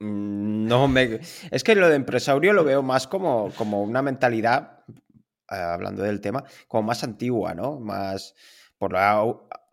[0.00, 1.20] Mm, no me.
[1.50, 4.84] Es que lo de empresario lo veo más como, como una mentalidad,
[5.50, 7.78] eh, hablando del tema, como más antigua, ¿no?
[7.78, 8.34] Más
[8.78, 9.22] por la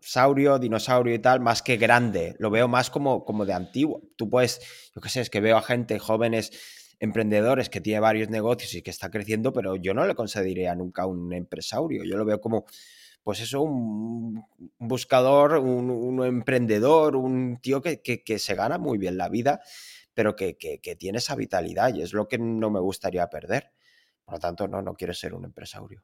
[0.00, 2.36] saurio, dinosaurio y tal, más que grande.
[2.38, 4.02] Lo veo más como, como de antiguo.
[4.16, 4.60] Tú puedes,
[4.94, 6.52] yo qué sé, es que veo a gente, jóvenes
[7.00, 11.06] emprendedores que tiene varios negocios y que está creciendo, pero yo no le consideraría nunca
[11.06, 12.04] un empresario.
[12.04, 12.64] Yo lo veo como,
[13.22, 14.44] pues eso, un,
[14.78, 19.60] buscador, un, emprendedor, un tío que, que se gana muy bien la vida
[20.18, 20.56] pero que,
[20.98, 23.70] tiene esa vitalidad y es lo que no me gustaría perder.
[24.24, 26.02] Por lo tanto, no, no quiero ser un empresario.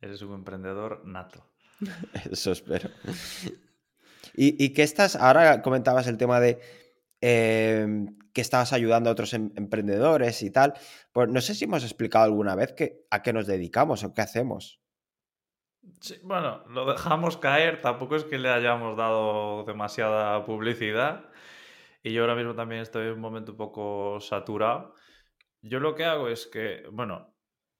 [0.00, 1.52] Eres un emprendedor nato.
[2.32, 2.90] Eso espero.
[4.34, 5.14] ¿Y, qué estás?
[5.14, 6.58] Ahora comentabas el tema de
[7.26, 10.74] em, que estabas ayudando a otros em, emprendedores y tal.
[11.10, 14.20] Pues no sé si hemos explicado alguna vez que, a qué nos dedicamos o qué
[14.20, 14.82] hacemos.
[16.22, 21.30] Bueno, lo dejamos caer, tampoco es que le hayamos dado demasiada publicidad.
[22.02, 24.94] Y yo ahora mismo también estoy en un momento un poco saturado.
[25.62, 27.33] Yo lo que hago es que, bueno,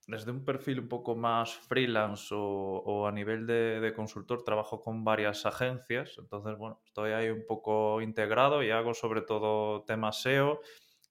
[0.06, 5.46] desde un perfil un poco más freelance o, a nivel de, consultor, trabajo con varias
[5.46, 6.16] agencias.
[6.18, 10.60] Entonces, bueno, estoy ahí un poco integrado y hago sobre todo temas SEO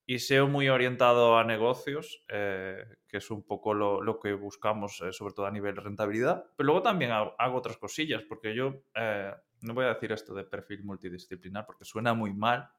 [0.06, 5.13] y SEO muy orientado a negocios, eh, que es un poco lo, que buscamos, eh,
[5.13, 6.45] sobre todo a nivel de rentabilidad.
[6.58, 10.43] Pero luego también hago, otras cosillas, porque yo eh, no voy a decir esto de
[10.43, 12.69] perfil multidisciplinar porque suena muy mal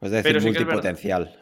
[0.00, 1.38] es decir, multipotencial.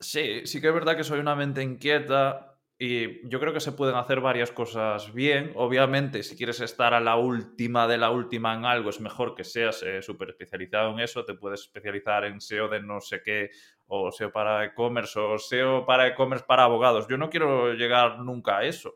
[0.00, 3.72] Sí, sí que es verdad que soy una mente inquieta y yo creo que se
[3.72, 5.52] pueden hacer varias cosas bien.
[5.56, 9.42] Obviamente, si quieres estar a la última de la última en algo, es mejor que
[9.42, 11.24] seas eh, súper especializado en eso.
[11.24, 13.50] Te puedes especializar en SEO de no sé qué,
[13.88, 17.08] o SEO para e-commerce, o SEO para e-commerce para abogados.
[17.08, 18.94] Yo no quiero llegar nunca a eso.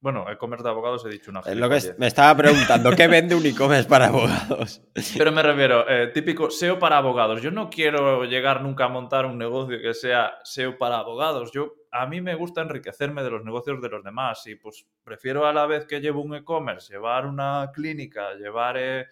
[0.00, 3.36] Bueno, e-commerce de abogados he dicho una Es lo que me estaba preguntando, ¿qué vende
[3.36, 4.82] un e-commerce para abogados?
[5.16, 7.40] Pero me refiero, eh, típico SEO para abogados.
[7.40, 11.52] Yo no quiero llegar nunca a montar un negocio que sea SEO para abogados.
[11.52, 15.46] Yo, a mí me gusta enriquecerme de los negocios de los demás y pues prefiero
[15.46, 19.06] a la vez que llevo un e-commerce, llevar una clínica, llevar eh,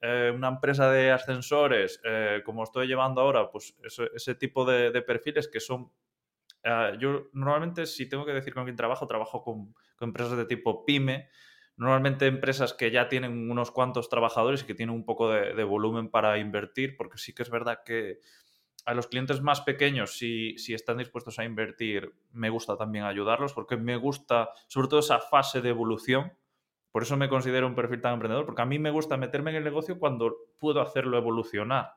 [0.00, 2.00] eh, una empresa de ascensores,
[2.44, 3.74] como estoy llevando ahora, pues
[4.14, 5.90] ese, tipo de perfiles que son
[6.98, 11.28] yo normalmente, si tengo que decir con quién trabajo, trabajo con, empresas de tipo pyme,
[11.76, 16.10] normalmente empresas que ya tienen unos cuantos trabajadores y que tienen un poco de, volumen
[16.10, 18.20] para invertir, porque sí que es verdad que
[18.88, 23.52] a los clientes más pequeños, si, si, están dispuestos a invertir, me gusta también ayudarlos,
[23.52, 26.32] porque me gusta sobre todo esa fase de evolución.
[26.90, 29.56] Por eso me considero un perfil tan emprendedor, porque a mí me gusta meterme en
[29.58, 31.96] el negocio cuando puedo hacerlo evolucionar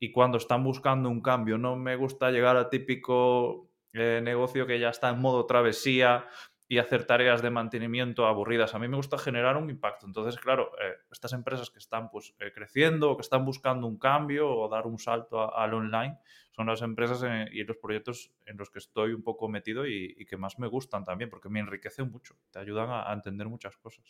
[0.00, 1.56] y cuando están buscando un cambio.
[1.56, 6.26] No me gusta llegar a típico eh, negocio que ya está en modo travesía
[6.68, 8.74] y hacer tareas de mantenimiento aburridas.
[8.74, 10.06] A mí me gusta generar un impacto.
[10.06, 13.98] Entonces, claro, eh, estas empresas que están pues, eh, creciendo o que están buscando un
[13.98, 16.18] cambio o dar un salto al online
[16.50, 20.36] son las empresas y los proyectos en los que estoy un poco metido y, que
[20.36, 24.04] más me gustan también porque me enriquecen mucho, te ayudan a, entender muchas cosas.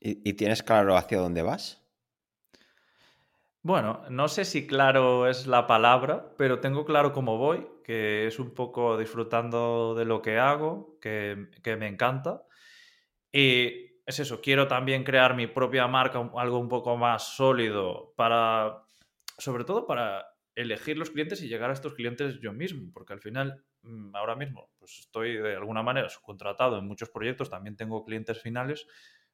[0.00, 1.80] ¿Y tienes claro hacia dónde vas?
[3.62, 8.38] Bueno, no sé si claro es la palabra, pero tengo claro cómo voy, que es
[8.38, 11.46] un poco disfrutando de lo que hago, que,
[11.78, 12.42] me encanta.
[13.32, 18.82] Y es eso, quiero también crear mi propia marca, algo un poco más sólido para,
[19.38, 23.20] sobre todo para elegir los clientes y llegar a estos clientes yo mismo, porque al
[23.20, 28.04] final, mm, ahora mismo, pues estoy de alguna manera subcontratado en muchos proyectos, también tengo
[28.04, 28.86] clientes finales,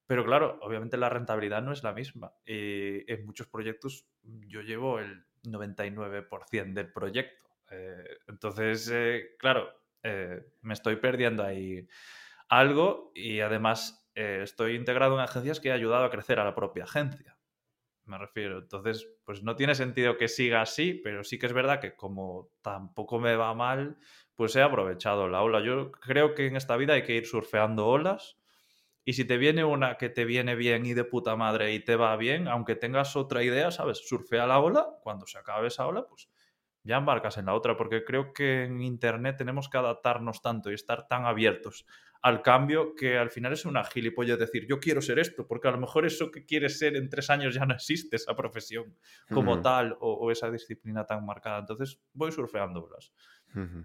[0.07, 2.33] pero claro, obviamente la rentabilidad no es la misma.
[2.45, 7.49] Y en muchos proyectos yo llevo el 99% del proyecto.
[7.71, 9.69] Eh, entonces, eh, claro,
[10.03, 11.87] eh, me estoy perdiendo ahí
[12.49, 16.85] algo y además estoy integrado en agencias que he ayudado a crecer a la propia
[16.85, 17.37] agencia.
[18.07, 18.59] Me refiero.
[18.61, 22.51] Entonces, pues no tiene sentido que siga así, pero sí que es verdad que como
[22.63, 23.99] tampoco me va mal,
[24.37, 25.61] pues he aprovechado la ola.
[25.61, 28.39] Yo creo que en esta vida hay que ir surfeando olas
[29.09, 31.95] y si te viene una que te viene bien y de puta madre y te
[31.95, 34.07] va bien, aunque tengas otra idea, ¿sabes?
[34.07, 36.29] Surfea la ola, cuando se acabe esa ola, pues
[36.83, 40.75] ya embarcas en la otra, porque creo que en Internet tenemos que adaptarnos tanto y
[40.75, 41.87] estar tan abiertos
[42.21, 45.71] al cambio que al final es una gilipollas decir yo quiero ser esto, porque a
[45.71, 48.97] lo mejor eso que quieres ser en tres años ya no existe, esa profesión
[49.31, 51.61] como tal o, esa disciplina tan marcada.
[51.61, 52.89] Entonces voy surfeando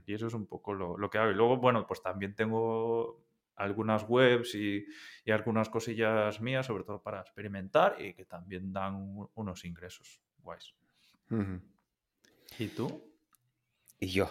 [0.07, 1.29] Y eso es un poco lo, lo, que hago.
[1.29, 3.23] Y luego, bueno, pues también tengo
[3.61, 4.85] algunas webs y,
[5.25, 8.95] y, algunas cosillas mías, sobre todo para experimentar y que también dan
[9.35, 10.73] unos ingresos guays.
[12.59, 13.01] ¿Y tú?
[13.99, 14.29] Y yo.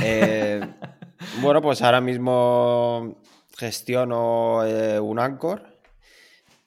[0.00, 0.60] Eh,
[1.42, 3.20] bueno, pues ahora mismo
[3.56, 5.72] gestiono eh, un Anchor.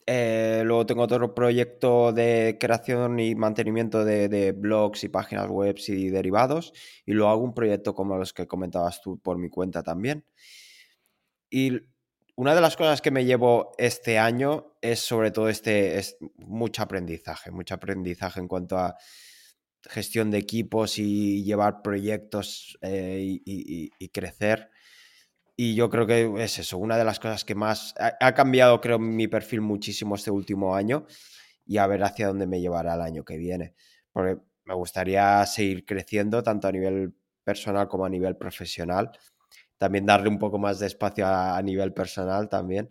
[0.08, 5.76] Eh, luego tengo otro proyecto de creación y mantenimiento de, de, blogs y páginas web
[5.88, 6.72] y derivados.
[7.04, 10.24] Y luego hago un proyecto como los que comentabas tú por mi cuenta también.
[11.50, 11.80] Y
[12.36, 16.82] una de las cosas que me llevo este año es sobre todo este, es mucho
[16.82, 18.96] aprendizaje, mucho aprendizaje en cuanto a
[19.88, 24.70] gestión de equipos y llevar proyectos eh, y, crecer.
[25.56, 28.98] Y yo creo que es eso, una de las cosas que más ha, cambiado, creo,
[28.98, 31.06] mi perfil muchísimo este último año
[31.64, 33.74] y a ver hacia dónde me llevará el año que viene.
[34.12, 39.10] Porque me gustaría seguir creciendo tanto a nivel personal como a nivel profesional.
[39.78, 42.90] También darle un poco más de espacio a, nivel personal también.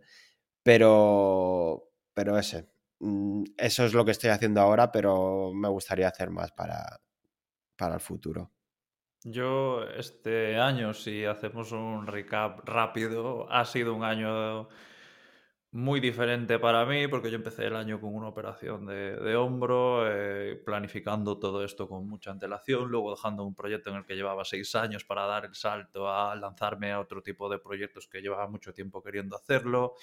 [0.63, 2.67] Pero, pero ese,
[2.99, 6.99] Mm, eso es lo que estoy haciendo ahora, pero me gustaría hacer más para,
[7.75, 8.51] para el futuro.
[9.23, 14.69] Yo este año, si hacemos un recap rápido, ha sido un año
[15.75, 20.55] muy diferente para mí porque yo empecé el año con una operación de, hombro, eh,
[20.55, 24.73] planificando todo esto con mucha antelación, luego dejando un proyecto en el que llevaba seis
[24.75, 28.73] años para dar el salto a lanzarme a otro tipo de proyectos que llevaba mucho
[28.73, 29.95] tiempo queriendo hacerlo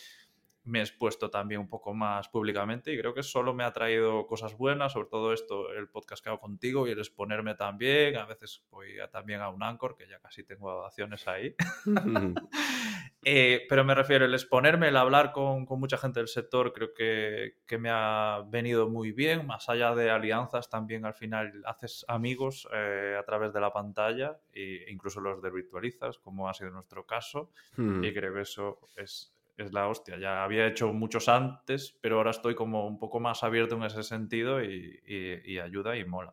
[0.64, 4.26] me he expuesto también un poco más públicamente y creo que solo me ha traído
[4.26, 8.16] cosas buenas, sobre todo esto, el podcast que hago contigo y el exponerme también.
[8.16, 11.54] A veces voy también a un Anchor, que ya casi tengo acciones ahí.
[13.24, 17.78] Eh, pero me refiero, el exponerme, el hablar con, mucha gente del sector, creo que,
[17.78, 19.46] me ha venido muy bien.
[19.46, 24.40] Más allá de alianzas, también al final haces amigos eh, a través de la pantalla
[24.52, 27.52] e incluso los de virtualizas, como ha sido nuestro caso.
[27.78, 30.18] Y creo que eso es es la hostia.
[30.18, 34.02] Ya había hecho muchos antes, pero ahora estoy como un poco más abierto en ese
[34.02, 36.32] sentido y, ayuda y mola.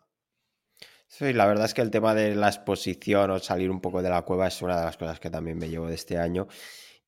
[1.08, 4.10] Sí, la verdad es que el tema de la exposición o salir un poco de
[4.10, 6.48] la cueva es una de las cosas que también me llevo de este año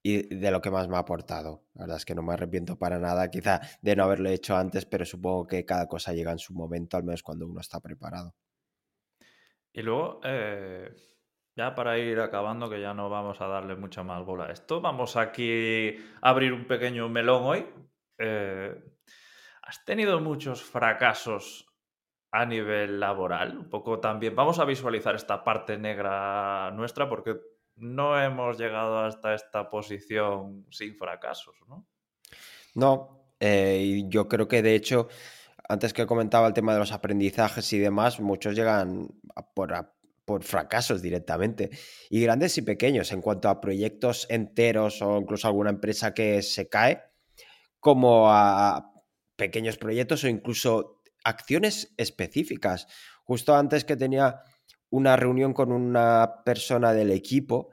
[0.03, 1.65] y de lo que más me ha aportado.
[1.75, 4.85] La verdad es que no me arrepiento para nada, quizá de no haberlo hecho antes,
[4.85, 8.35] pero supongo que cada cosa llega en su momento, al menos cuando uno está preparado.
[9.73, 10.93] Y luego, eh,
[11.55, 14.81] ya para ir acabando, que ya no vamos a darle mucha más bola a esto,
[14.81, 17.65] vamos aquí a abrir un pequeño melón hoy.
[18.17, 18.75] Eh,
[19.61, 21.67] ¿Has tenido muchos fracasos
[22.31, 23.57] a nivel laboral?
[23.57, 24.35] Un poco también.
[24.35, 27.39] Vamos a visualizar esta parte negra nuestra porque
[27.75, 31.87] no hemos llegado hasta esta posición sin fracasos, ¿no?
[32.75, 35.09] No, eh, yo creo que de hecho,
[35.67, 39.07] antes que comentaba el tema de los aprendizajes y demás, muchos llegan
[39.53, 39.73] por,
[40.25, 41.69] por fracasos directamente,
[42.09, 46.69] y grandes y pequeños en cuanto a proyectos enteros o incluso alguna empresa que se
[46.69, 47.01] cae,
[47.79, 48.93] como a
[49.35, 52.87] pequeños proyectos o incluso acciones específicas.
[53.23, 54.41] Justo antes que tenía
[54.89, 57.69] una reunión con una persona del equipo,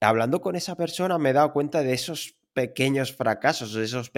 [0.00, 4.10] hablando con esa persona me he dado cuenta de esos pequeños fracasos, esos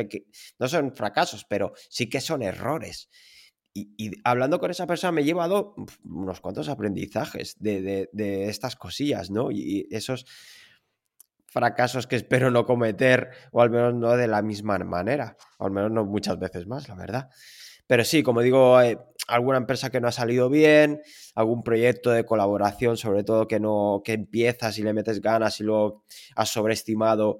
[0.58, 3.08] no son fracasos, pero sí que son errores
[3.76, 5.74] y, hablando con esa persona me he llevado
[6.04, 8.08] unos cuantos aprendizajes de,
[8.48, 9.50] estas cosillas, ¿no?
[9.50, 10.26] Y, esos
[11.46, 15.72] fracasos que espero no cometer, o al menos no de la misma manera, o al
[15.72, 17.30] menos no muchas veces más, la verdad.
[17.86, 18.98] Pero sí, como digo, eh,
[19.28, 21.00] alguna empresa que no ha salido bien,
[21.34, 25.64] algún proyecto de colaboración, sobre todo que no, que empiezas y le metes ganas y
[25.64, 26.04] luego
[26.34, 27.38] has sobreestimado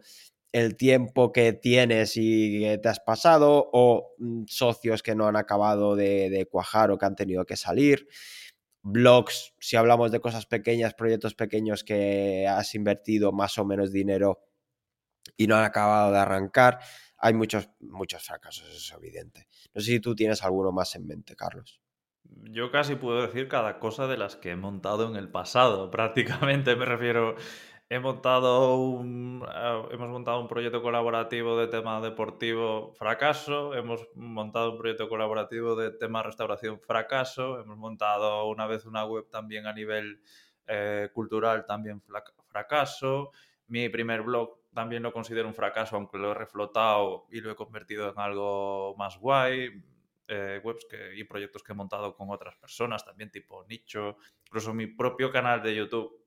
[0.56, 5.36] el tiempo que tienes y que te has pasado, o mm, socios que no han
[5.36, 8.08] acabado de, cuajar o que han tenido que salir,
[8.82, 14.40] blogs, si hablamos de cosas pequeñas, proyectos pequeños que has invertido más o menos dinero
[15.36, 16.78] y no han acabado de arrancar,
[17.18, 19.48] hay muchos, muchos fracasos, eso es evidente.
[19.74, 21.82] No sé si tú tienes alguno más en mente, Carlos.
[22.50, 26.76] Yo casi puedo decir cada cosa de las que he montado en el pasado, prácticamente
[26.76, 27.36] me refiero
[27.88, 33.74] He montado un, eh, hemos montado un proyecto colaborativo de tema deportivo, fracaso.
[33.74, 37.60] Hemos montado un proyecto colaborativo de tema restauración, fracaso.
[37.60, 40.20] Hemos montado una vez una web también a nivel
[40.66, 42.02] eh, cultural, también
[42.48, 43.30] fracaso.
[43.68, 47.54] Mi primer blog también lo considero un fracaso, aunque lo he reflotado y lo he
[47.54, 49.80] convertido en algo más guay.
[50.26, 54.74] Eh, webs que, y proyectos que he montado con otras personas, también tipo nicho, incluso
[54.74, 56.20] mi propio canal de YouTube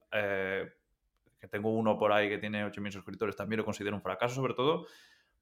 [1.39, 4.53] que tengo uno por ahí que tiene 8.000 suscriptores, también lo considero un fracaso, sobre
[4.53, 4.85] todo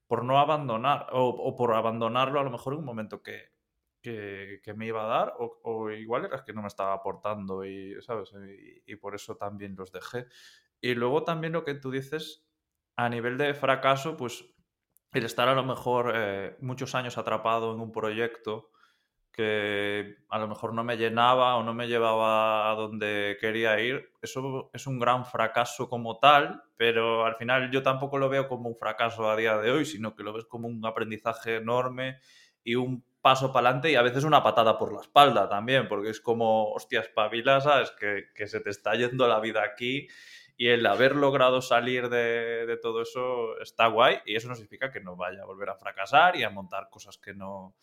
[0.06, 3.52] por no abandonar o, por abandonarlo a lo mejor en un momento que,
[4.00, 8.32] que, me iba a dar o, igual era que no me estaba aportando y, ¿sabes?
[8.86, 10.26] Y, por eso también los dejé.
[10.80, 12.48] Y luego también lo que tú dices,
[12.96, 14.46] a nivel de fracaso, pues
[15.12, 18.70] el estar a lo mejor eh, muchos años atrapado en un proyecto
[19.38, 24.10] que a lo mejor no me llenaba o no me llevaba a donde quería ir,
[24.20, 28.68] eso es un gran fracaso como tal, pero al final yo tampoco lo veo como
[28.68, 32.18] un fracaso a día de hoy, sino que lo ves como un aprendizaje enorme
[32.64, 36.10] y un paso para adelante y a veces una patada por la espalda también, porque
[36.10, 37.92] es como, hostia, espabila, ¿sabes?
[37.92, 40.08] Que, se te está yendo la vida aquí
[40.56, 44.90] y el haber logrado salir de, de, todo eso está guay y eso no significa
[44.90, 47.76] que no vaya a volver a fracasar y a montar cosas que no,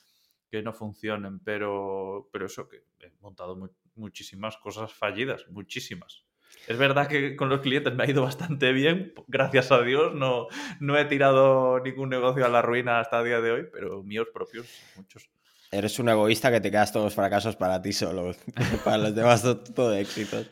[0.62, 3.58] no funcionen, pero, pero eso, que he montado
[3.95, 6.26] muchísimas cosas fallidas, muchísimas.
[6.68, 10.47] Es verdad que con los clientes me ha ido bastante bien, gracias a Dios, no,
[10.80, 14.28] no he tirado ningún negocio a la ruina hasta el día de hoy, pero míos
[14.34, 15.30] propios, muchos.
[15.72, 18.34] Eres un egoísta que te quedas todos los fracasos para ti solo,
[18.84, 19.43] para los demás
[19.76, 20.49] todo, éxitos.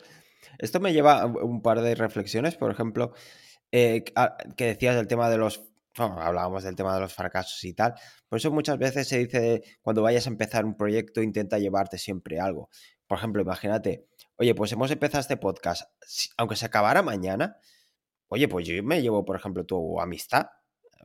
[0.58, 3.12] Esto me lleva a un par de reflexiones, por ejemplo,
[3.72, 4.04] eh,
[4.56, 7.94] que decías del tema de los hablábamos del tema de los fracasos y tal.
[8.28, 12.40] Por eso muchas veces se dice, cuando vayas a empezar un proyecto, intenta llevarte siempre
[12.40, 12.68] algo.
[13.06, 15.82] Por ejemplo, imagínate, oye, pues hemos empezado este podcast,
[16.36, 17.58] aunque se acabara mañana,
[18.28, 20.46] oye, pues yo me llevo, por ejemplo, tu amistad,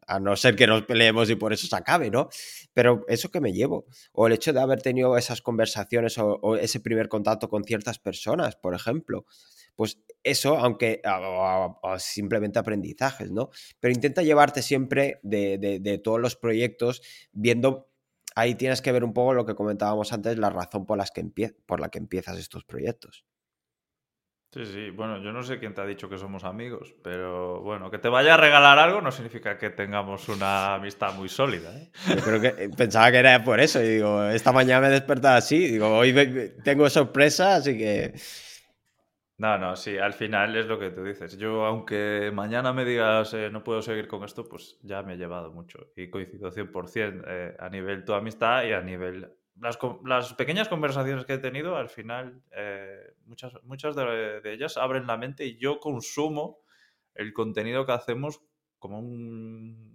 [0.08, 2.30] a no ser que nos peleemos y por eso se acabe, ¿no?
[2.74, 6.80] Pero eso que me llevo, o el hecho de haber tenido esas conversaciones o ese
[6.80, 9.26] primer contacto con ciertas personas, por ejemplo,
[9.76, 11.02] pues eso, aunque
[11.98, 13.50] simplemente aprendizajes, ¿no?
[13.80, 17.02] Pero intenta llevarte siempre de, todos los proyectos
[17.32, 17.90] viendo,
[18.36, 21.24] ahí tienes que ver un poco lo que comentábamos antes, la razón por, las que
[21.66, 23.26] por la que empiezas estos proyectos.
[24.52, 27.92] Sí, sí, bueno, yo no sé quién te ha dicho que somos amigos, pero bueno,
[27.92, 31.72] que te vaya a regalar algo no significa que tengamos una amistad muy sólida.
[31.78, 31.92] ¿eh?
[32.08, 34.92] Yo creo que eh, pensaba que era por eso, y digo, esta mañana me he
[34.92, 36.14] despertado así, digo, hoy
[36.64, 38.14] tengo sorpresa, así que...
[39.40, 41.38] No, no, sí, al final es lo que tú dices.
[41.38, 45.18] Yo, aunque mañana me digas eh, no puedo seguir con esto, pues ya me he
[45.18, 45.94] llevado mucho.
[45.96, 49.34] Y coincido 100% eh, a nivel tu amistad y a nivel...
[49.56, 55.16] Las, pequeñas conversaciones que he tenido, al final, eh, muchas, muchas de, ellas abren la
[55.16, 56.60] mente y yo consumo
[57.16, 58.42] el contenido que hacemos
[58.78, 59.89] como un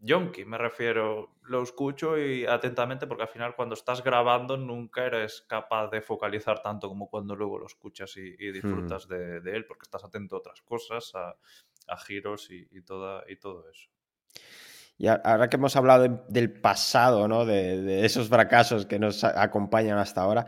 [0.00, 5.44] yonki, me refiero, lo escucho y atentamente porque al final cuando estás grabando nunca eres
[5.48, 8.52] capaz de focalizar tanto como cuando luego lo escuchas y, hmm.
[8.52, 13.36] disfrutas de, él porque estás atento a otras cosas, a, giros y, y, toda, y
[13.36, 13.88] todo eso.
[14.98, 17.46] Y ahora que hemos hablado del pasado, ¿no?
[17.46, 20.46] De, de, esos fracasos que nos acompañan hasta ahora,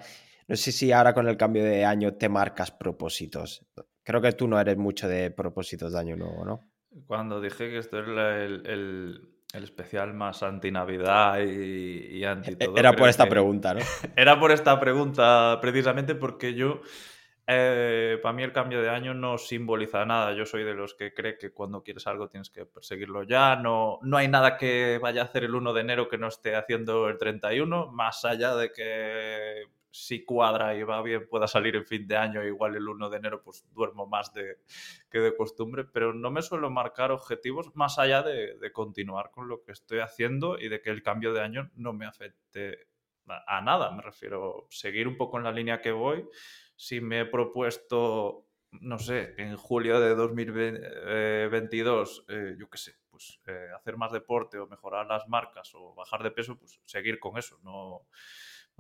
[0.49, 3.65] no sé si ahora con el cambio de año te marcas propósitos.
[4.03, 6.73] Creo que tú no eres mucho de propósitos de año nuevo, ¿no?
[7.07, 12.77] Cuando dije que esto es el, el especial más anti-Navidad y, y anti todo.
[12.77, 13.81] Era por esta pregunta, ¿no?
[14.17, 16.83] Era por esta pregunta, precisamente porque yo.
[17.53, 20.35] Eh, para mí el cambio de año no simboliza nada.
[20.35, 23.57] Yo soy de los que cree que cuando quieres algo tienes que perseguirlo ya.
[23.57, 26.55] No, no hay nada que vaya a hacer el 1 de enero que no esté
[26.55, 31.85] haciendo el 31, más allá de que si cuadra y va bien pueda salir en
[31.85, 34.59] fin de año, igual el 1 de enero pues duermo más de,
[35.11, 39.63] que de costumbre, pero no me suelo marcar objetivos más allá de, continuar con lo
[39.63, 42.87] que estoy haciendo y de que el cambio de año no me afecte
[43.27, 46.29] a, nada, me refiero seguir un poco en la línea que voy.
[46.75, 53.41] Si me he propuesto, no sé, en julio de 2022, eh, yo qué sé, pues
[53.47, 57.39] eh, hacer más deporte o mejorar las marcas o bajar de peso, pues seguir con
[57.39, 58.07] eso, no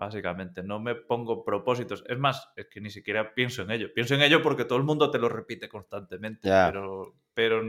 [0.00, 0.62] básicamente.
[0.62, 2.02] No me pongo propósitos.
[2.08, 3.92] Es más, es que ni siquiera pienso en ello.
[3.94, 7.62] Pienso en ello porque todo el mundo te lo repite constantemente, pero, pero,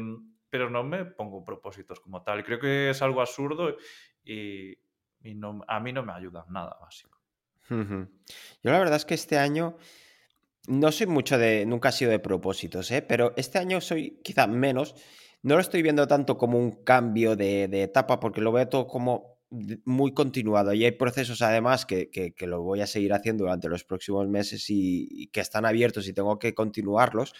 [0.49, 2.45] pero no me pongo propósitos como tal.
[2.45, 3.75] Creo que es algo absurdo
[4.23, 4.77] y,
[5.35, 7.19] no, a mí no me ayuda nada, básico.
[7.69, 9.77] Yo la verdad es que este año
[10.67, 13.01] no soy mucho de, nunca he sido de propósitos, ¿eh?
[13.01, 14.95] pero este año soy quizá menos.
[15.41, 18.87] No lo estoy viendo tanto como un cambio de, de etapa porque lo veo todo
[18.87, 23.67] como muy continuado y hay procesos además que, que, lo voy a seguir haciendo durante
[23.67, 27.33] los próximos meses y, que están abiertos y tengo que continuarlos.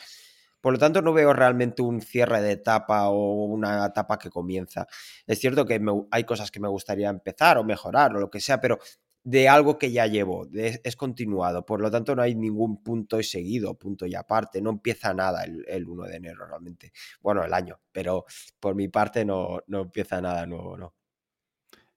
[0.60, 4.88] Por lo tanto, no veo realmente un cierre de etapa o una etapa que comienza.
[5.26, 5.82] Es cierto que
[6.12, 8.78] hay cosas que me gustaría empezar o mejorar o lo que sea, pero
[9.24, 11.66] de algo que ya llevo, es continuado.
[11.66, 14.62] Por lo tanto, no hay ningún punto y seguido, punto y aparte.
[14.62, 16.92] No empieza nada el, el 1 de enero realmente.
[17.22, 18.26] Bueno, el año, pero
[18.60, 20.94] por mi parte no, no empieza nada nuevo, ¿no?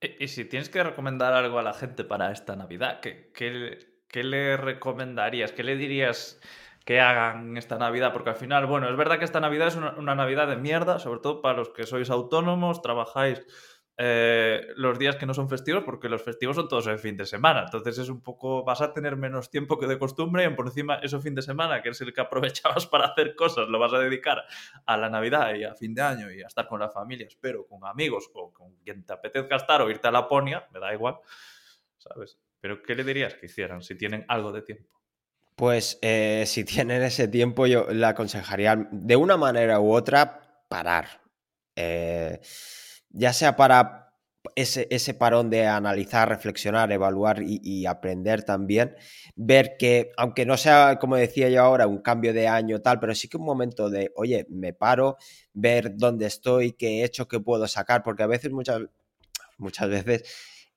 [0.01, 4.57] Y si tienes que recomendar algo a la gente para esta Navidad, ¿qué, qué, le
[4.57, 5.53] recomendarías?
[5.53, 6.41] ¿Qué le dirías
[6.85, 10.15] que hagan esta Navidad, porque al final, bueno, es verdad que esta Navidad es una,
[10.15, 13.47] Navidad de mierda, sobre todo para los que sois autónomos, trabajáis
[13.97, 17.27] eh, los días que no son festivos, porque los festivos son todos el fin de
[17.27, 17.63] semana.
[17.65, 20.97] Entonces es un poco, vas a tener menos tiempo que de costumbre y por encima
[20.97, 23.99] ese fin de semana, que es el que aprovechabas para hacer cosas, lo vas a
[23.99, 24.43] dedicar
[24.87, 27.67] a la Navidad y a fin de año y a estar con la familia, espero,
[27.67, 31.17] con amigos o con quien te apetezca estar o irte a Laponia, me da igual,
[31.99, 32.39] ¿sabes?
[32.61, 34.91] Pero ¿qué le dirías que hicieran si tienen algo de tiempo?
[35.55, 41.21] Pues eh, si tienen ese tiempo, yo le aconsejaría de una manera u otra parar.
[41.77, 42.41] Eh,
[43.15, 44.13] ya sea para
[44.57, 48.95] ese, ese, parón de analizar, reflexionar, evaluar y, aprender también,
[49.37, 53.15] ver que, aunque no sea, como decía yo ahora, un cambio de año tal, pero
[53.15, 55.17] sí que un momento de, oye, me paro,
[55.55, 58.83] ver dónde estoy, qué he hecho, qué puedo sacar, porque a veces, muchas,
[59.59, 60.23] muchas veces,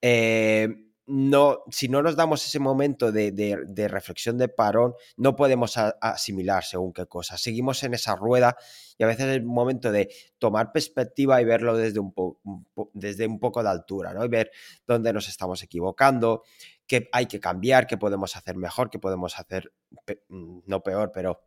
[0.01, 0.69] eh,
[1.07, 6.91] no, si no nos damos ese momento de, reflexión de parón, no podemos asimilar según
[6.91, 7.37] qué cosa.
[7.37, 8.57] Seguimos en esa rueda
[8.97, 12.13] y a veces es el momento de tomar perspectiva y verlo desde un,
[12.93, 14.25] desde un poco de altura, ¿no?
[14.25, 14.51] Y ver
[14.85, 16.43] dónde nos estamos equivocando,
[16.85, 19.71] qué hay que cambiar, qué podemos hacer mejor, qué podemos hacer,
[20.27, 21.39] mm, no peor, pero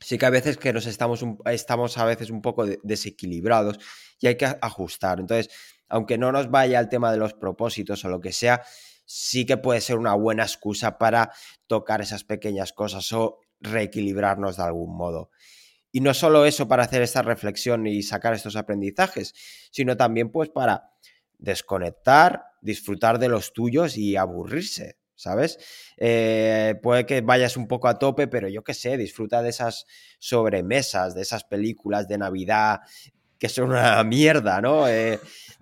[0.00, 3.78] sí que a veces que nos estamos, estamos a veces un poco desequilibrados
[4.20, 5.20] y hay que ajustar.
[5.20, 5.50] Entonces,
[5.88, 8.62] aunque no nos vaya al tema de los propósitos o lo que sea,
[9.04, 11.32] sí que puede ser una buena excusa para
[11.66, 15.30] tocar esas pequeñas cosas o reequilibrarnos de algún modo.
[15.90, 19.32] Y no solo eso para hacer esta reflexión y sacar estos aprendizajes,
[19.70, 20.90] sino también pues para
[21.38, 25.58] desconectar, disfrutar de los tuyos y aburrirse, ¿sabes?
[25.96, 29.84] Eh, puede que vayas un poco a tope, pero yo qué sé, disfruta de esas
[30.18, 32.80] sobremesas, de esas películas de Navidad
[33.38, 34.88] que son una mierda, ¿no?
[34.88, 35.20] Eh,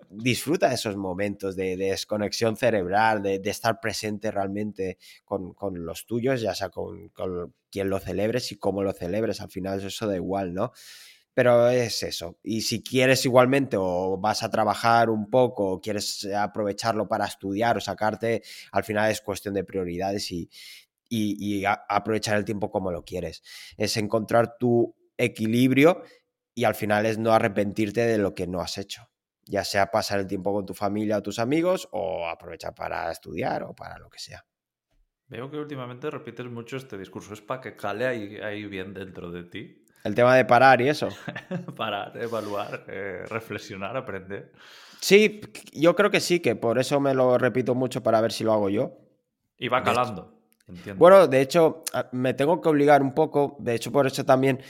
[0.08, 5.54] disfruta de esos momentos de, desconexión cerebral, de, estar presente realmente con,
[5.84, 7.12] los tuyos, ya sea con,
[7.70, 10.72] quien lo celebres y cómo lo celebres, al final eso da igual, ¿no?
[11.36, 12.38] Pero es eso.
[12.42, 17.76] Y si quieres igualmente o vas a trabajar un poco o quieres aprovecharlo para estudiar
[17.76, 20.48] o sacarte, al final es cuestión de prioridades y,
[21.10, 23.42] y aprovechar el tiempo como lo quieres.
[23.76, 26.02] Es encontrar tu equilibrio
[26.54, 29.10] y al final es no arrepentirte de lo que no has hecho
[29.48, 33.62] ya sea pasar el tiempo con tu familia o tus amigos o aprovechar para estudiar
[33.62, 34.44] o para lo que sea.
[35.28, 39.44] Veo que últimamente repites mucho este discurso, es para que cale ahí, bien dentro de
[39.44, 39.84] ti.
[40.06, 41.08] El tema de parar y eso.
[41.76, 44.52] parar, evaluar, eh, reflexionar, aprender.
[45.00, 45.40] Sí,
[45.72, 48.52] yo creo que sí, que por eso me lo repito mucho para ver si lo
[48.52, 48.92] hago yo.
[49.58, 50.32] Y va calando.
[50.96, 51.82] Bueno, de hecho,
[52.12, 54.60] me tengo que obligar un poco, de hecho por eso también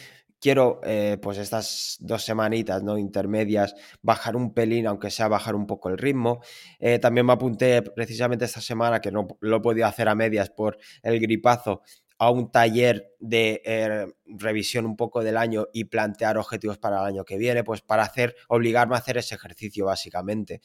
[0.41, 2.97] quiero, eh, pues estas dos semanitas ¿no?
[2.97, 6.41] intermedias, bajar un pelín, aunque sea bajar un poco el ritmo.
[6.79, 10.51] Eh, también me apunté precisamente esta semana, que no lo he podido hacer a medias
[10.51, 11.83] por el gripazo,
[12.19, 17.07] a un taller de eh, revisión un poco del año y plantear objetivos para el
[17.07, 20.61] año que viene, pues para hacer, obligarme a hacer ese ejercicio básicamente.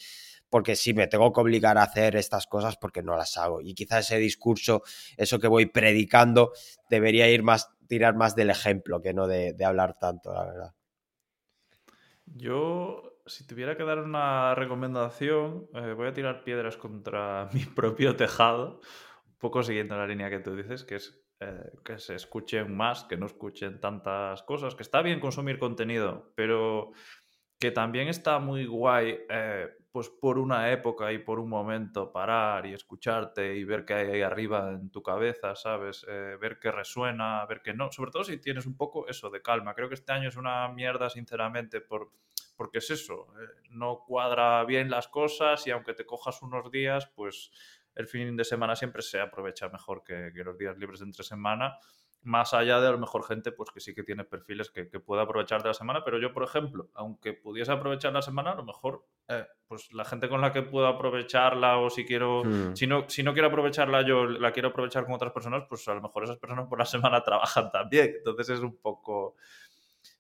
[0.50, 3.62] Porque sí, me tengo que obligar a hacer estas cosas porque no las hago.
[3.62, 4.84] Y quizás ese discurso,
[5.16, 6.52] eso que voy predicando,
[6.90, 10.74] debería ir más tirar más del ejemplo que no de, hablar tanto, la verdad.
[12.26, 18.16] Yo, si tuviera que dar una recomendación, eh, voy a tirar piedras contra mi propio
[18.16, 18.80] tejado,
[19.28, 23.04] un poco siguiendo la línea que tú dices, que es eh, que se escuchen más,
[23.06, 26.92] que no escuchen tantas cosas, que está bien consumir contenido, pero
[27.60, 32.68] que también está muy guay eh, pues por una época y por un momento parar
[32.68, 36.06] y escucharte y ver qué hay ahí arriba en tu cabeza, ¿sabes?
[36.08, 37.92] Eh, ver qué resuena, ver qué no.
[37.92, 39.74] Sobre todo si tienes un poco eso de calma.
[39.74, 42.12] Creo que este año es una mierda, sinceramente, por,
[42.56, 43.28] porque es eso.
[43.70, 47.52] No cuadra bien las cosas y aunque te cojas unos días, pues
[47.96, 51.24] el fin de semana siempre se aprovecha mejor que, que los días libres de entre
[51.24, 51.78] semana
[52.24, 55.00] más allá de a lo mejor gente pues que sí que tiene perfiles que, que
[55.00, 58.56] puede aprovechar de la semana, pero yo, por ejemplo, aunque pudiese aprovechar la semana, a
[58.56, 62.76] lo mejor eh, pues la gente con la que puedo aprovecharla o si quiero, hmm.
[62.76, 65.96] si, no, si no quiero aprovecharla yo, la quiero aprovechar con otras personas, pues a
[65.96, 68.14] lo mejor esas personas por la semana trabajan también.
[68.18, 69.36] Entonces es un poco...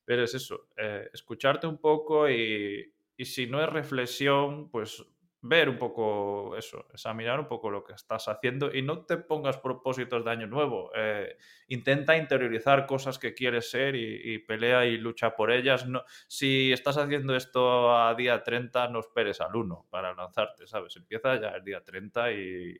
[0.03, 5.05] Pero es eso, eh, escucharte un poco y, y si no es reflexión, pues
[5.41, 9.57] ver un poco eso, examinar un poco lo que estás haciendo y no te pongas
[9.57, 10.91] propósitos de año nuevo.
[10.95, 11.35] Eh,
[11.67, 15.87] intenta interiorizar cosas que quieres ser y, pelea y lucha por ellas.
[15.87, 20.95] No, si estás haciendo esto a día 30, no esperes al 1 para lanzarte, ¿sabes?
[20.95, 22.77] Empieza ya el día 30 y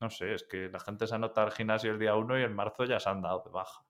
[0.00, 2.54] no sé, es que la gente se anota al gimnasio el día 1 y en
[2.54, 3.84] marzo ya se han dado de baja.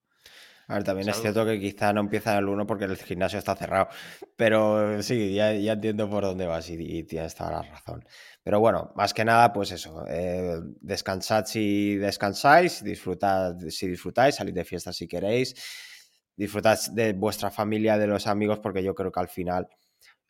[0.66, 3.54] A ver, también es, cierto que quizá no empieza el 1 porque el gimnasio está
[3.54, 3.88] cerrado.
[4.36, 8.04] Pero sí, ya, entiendo por dónde vas y, tienes toda la razón.
[8.42, 10.04] Pero bueno, más que nada, pues eso.
[10.08, 15.54] Eh, descansad si descansáis, disfrutad si disfrutáis, salid de fiesta si queréis.
[16.36, 19.68] Disfrutad de vuestra familia, de los amigos, porque yo creo que al final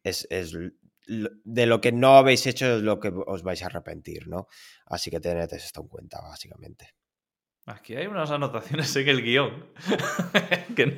[0.03, 0.53] es, es
[1.07, 4.49] de lo que no habéis hecho es lo que os vais a arrepentir, ¿no?
[4.87, 6.95] Así que tened esto en cuenta, básicamente.
[7.67, 9.65] Aquí hay unas anotaciones en el guion
[10.77, 10.95] que,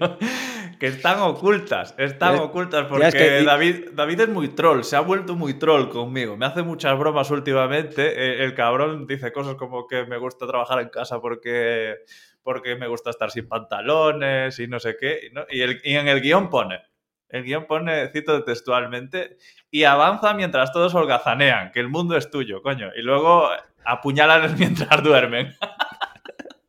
[0.81, 5.55] que, están ocultas, están ocultas porque David, David es muy troll, se ha vuelto muy
[5.55, 10.19] troll conmigo, me hace muchas bromas últimamente, e, el, cabrón dice cosas como que me
[10.19, 11.99] gusta trabajar en casa porque,
[12.43, 15.63] porque me gusta estar sin pantalones y no sé qué, y,
[15.93, 16.81] y en el guion pone,
[17.29, 19.37] el guion pone, cito textualmente,
[19.71, 22.91] y avanza mientras todos holgazanean, que el mundo es tuyo, coño.
[22.97, 23.51] Y luego
[23.85, 25.55] apuñalan mientras duermen.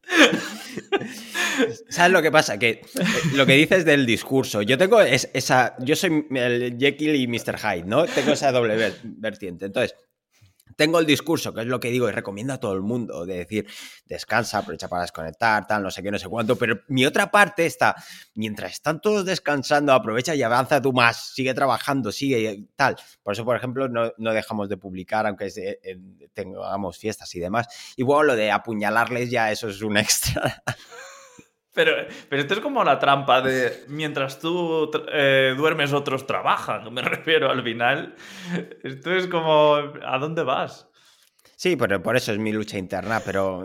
[1.89, 2.57] ¿Sabes lo que pasa?
[2.57, 2.81] Que eh,
[3.33, 7.57] lo que dices del discurso, yo tengo esa, yo soy el Jekyll y Mr.
[7.57, 8.05] Hyde, ¿no?
[8.05, 9.65] Tengo esa doble vertiente.
[9.65, 9.95] Entonces,
[10.77, 13.39] tengo el discurso, que es lo que digo y recomiendo a todo el mundo, de
[13.39, 13.67] decir,
[14.05, 17.65] descansa, aprovecha para desconectar, tal, no sé qué, no sé cuánto, pero mi otra parte
[17.65, 17.95] está,
[18.35, 22.95] mientras están todos descansando, aprovecha y avanza tú más, sigue trabajando, sigue tal.
[23.23, 25.51] Por eso, por ejemplo, no, dejamos de publicar, aunque
[26.33, 27.67] tengamos fiestas y demás.
[27.97, 30.63] Y bueno, lo de apuñalarles ya, eso es un extra.
[31.77, 31.91] Pero,
[32.27, 36.83] pero esto es como la trampa de mientras tú eh, duermes, otros trabajan.
[36.83, 38.15] No me refiero al final.
[38.81, 40.89] Esto es como, ¿a dónde vas?
[41.55, 43.63] Sí, pero por eso es mi lucha interna, pero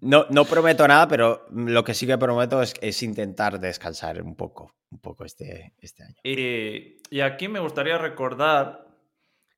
[0.00, 4.72] no, no prometo nada, pero lo que sí que prometo es, intentar descansar un poco,
[4.90, 6.16] un poco este, este año.
[6.24, 8.86] Y, y aquí me gustaría recordar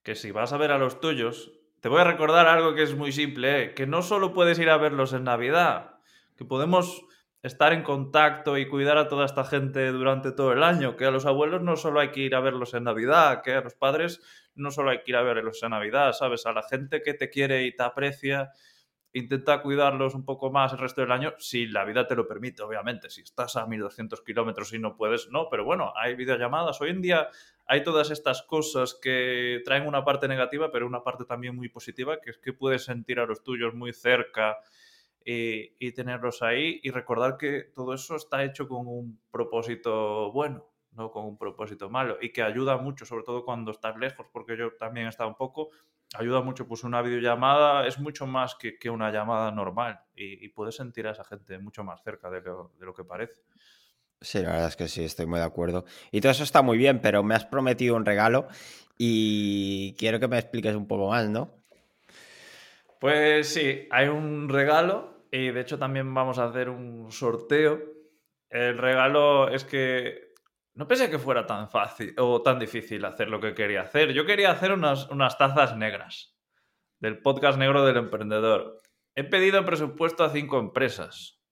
[0.02, 2.96] que si vas a ver a los tuyos, te voy a recordar algo que es
[2.96, 3.74] muy simple, ¿eh?
[3.74, 6.00] que no solo puedes ir a verlos en Navidad,
[6.36, 7.04] que podemos
[7.44, 11.10] estar en contacto y cuidar a toda esta gente durante todo el año, que a
[11.10, 14.22] los abuelos no solo hay que ir a verlos en Navidad, que a los padres
[14.54, 16.46] no solo hay que ir a verlos en Navidad, ¿sabes?
[16.46, 18.50] A la gente que te quiere y te aprecia,
[19.12, 22.62] intenta cuidarlos un poco más el resto del año, si la vida te lo permite,
[22.62, 23.10] obviamente.
[23.10, 26.80] Si estás a 1200 kilómetros y no puedes, no, pero bueno, hay videollamadas.
[26.80, 27.28] Hoy en día
[27.66, 32.22] hay todas estas cosas que traen una parte negativa, pero una parte también muy positiva,
[32.22, 34.56] que es que puedes sentir a los tuyos muy cerca
[35.24, 41.10] y, tenerlos ahí y recordar que todo eso está hecho con un propósito bueno, no
[41.10, 44.72] con un propósito malo y que ayuda mucho, sobre todo cuando estás lejos, porque yo
[44.76, 45.70] también he estado un poco,
[46.14, 50.76] ayuda mucho, pues una videollamada es mucho más que, que una llamada normal y, puedes
[50.76, 53.40] sentir a esa gente mucho más cerca de lo, de lo que parece.
[54.20, 55.84] Sí, la verdad es que sí, estoy muy de acuerdo.
[56.10, 58.48] Y todo eso está muy bien, pero me has prometido un regalo
[58.96, 61.62] y quiero que me expliques un poco más, ¿no?
[63.00, 67.80] Pues sí, hay un regalo y de hecho también vamos a hacer un sorteo.
[68.48, 70.32] El regalo es que
[70.74, 74.12] no pensé que fuera tan fácil o tan difícil hacer lo que quería hacer.
[74.12, 76.38] Yo quería hacer unas, unas tazas negras
[77.00, 78.80] del podcast negro del emprendedor.
[79.16, 81.42] He pedido presupuesto a cinco empresas.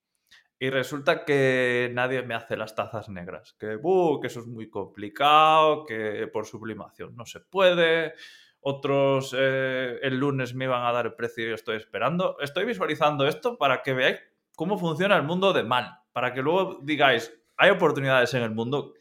[0.61, 3.57] Y resulta que nadie me hace las tazas negras.
[3.59, 3.81] Que,
[4.21, 8.15] que eso es muy complicado, que por sublimación no se puede,
[8.63, 12.37] otros eh, el lunes me iban a dar el precio y yo estoy esperando.
[12.41, 14.21] Estoy visualizando esto para que veáis
[14.55, 18.95] cómo funciona el mundo de mal, para que luego digáis, hay oportunidades en el mundo.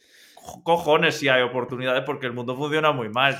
[0.63, 3.37] Cojones si hay oportunidades porque el mundo funciona muy mal.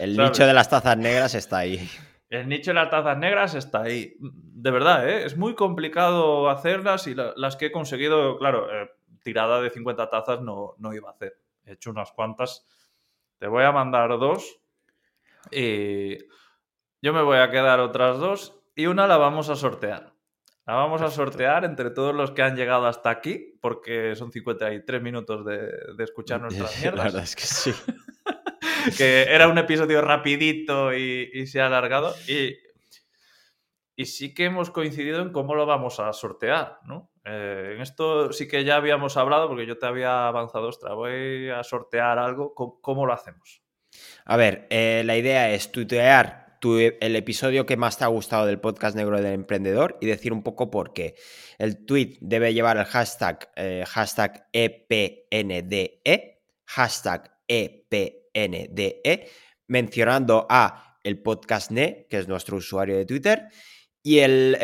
[0.00, 1.88] El nicho de las tazas negras está ahí.
[2.28, 4.16] El nicho de las tazas negras está ahí.
[4.18, 5.24] De verdad, ¿eh?
[5.24, 8.90] es muy complicado hacerlas y las que he conseguido, claro, eh,
[9.22, 11.36] tirada de 50 tazas no, no iba a hacer.
[11.64, 12.66] He hecho unas cuantas.
[13.38, 14.59] Te voy a mandar dos
[15.50, 16.18] y
[17.02, 20.14] yo me voy a quedar otras dos y una la vamos a sortear.
[20.66, 25.02] La vamos a sortear entre todos los que han llegado hasta aquí, porque son 53
[25.02, 26.98] minutos de, de escuchar nuestras mierdas.
[26.98, 27.74] La verdad es que sí.
[28.96, 32.14] que era un episodio rapidito y, se ha alargado.
[32.28, 32.56] Y,
[33.96, 37.10] y, sí que hemos coincidido en cómo lo vamos a sortear, ¿no?
[37.24, 41.50] Eh, en esto sí que ya habíamos hablado, porque yo te había avanzado, ostras, voy
[41.50, 42.54] a sortear algo.
[42.54, 43.62] cómo lo hacemos?
[44.24, 48.60] A ver, eh, la idea es tuitear el episodio que más te ha gustado del
[48.60, 51.14] podcast negro del emprendedor y decir un poco por qué.
[51.58, 59.30] El tweet debe llevar el hashtag, eh, hashtag EPNDE, e, hashtag EPNDE,
[59.68, 63.48] mencionando a el podcast NE, que es nuestro usuario de Twitter,
[64.02, 64.56] y el,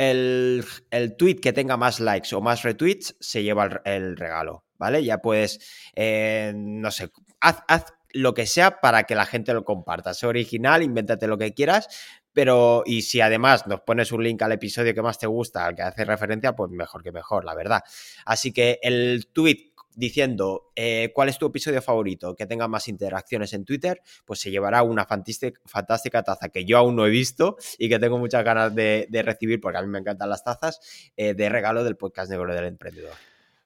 [0.91, 5.05] el, tweet que tenga más likes o más retweets se lleva el, regalo, ¿vale?
[5.05, 7.11] Ya puedes, eh, no sé,
[7.41, 10.14] haz, haz lo que sea para que la gente lo comparta.
[10.14, 11.88] Sé original, invéntate lo que quieras,
[12.32, 15.74] pero y si además nos pones un link al episodio que más te gusta, al
[15.74, 17.82] que hace referencia, pues mejor que mejor, la verdad.
[18.24, 23.52] Así que el tweet diciendo eh, cuál es tu episodio favorito que tenga más interacciones
[23.54, 27.88] en Twitter, pues se llevará una fantástica, taza que yo aún no he visto y
[27.88, 30.80] que tengo muchas ganas de, recibir porque a mí me encantan las tazas
[31.16, 33.14] eh, de regalo del podcast negro del emprendedor.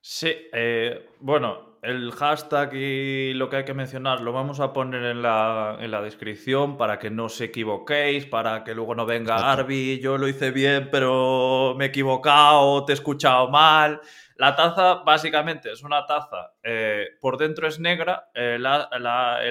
[0.00, 5.02] Sí, eh, bueno, el hashtag y lo que hay que mencionar lo vamos a poner
[5.04, 10.18] en la, descripción para que no os equivoquéis, para que luego no venga Arby, yo
[10.18, 14.00] lo hice bien, pero me he equivocado, te he escuchado mal.
[14.36, 18.66] La taza básicamente es una taza, eh, por dentro es negra, el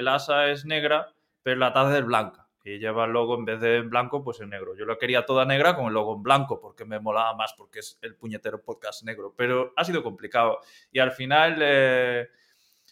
[0.08, 1.08] asa es negra,
[1.42, 4.40] pero la taza es blanca y lleva el logo en vez de en blanco, pues
[4.40, 4.76] en negro.
[4.76, 7.80] Yo lo quería toda negra con el logo en blanco porque me molaba más porque
[7.80, 10.58] es el puñetero podcast negro, pero ha sido complicado.
[10.92, 12.28] Y al final eh,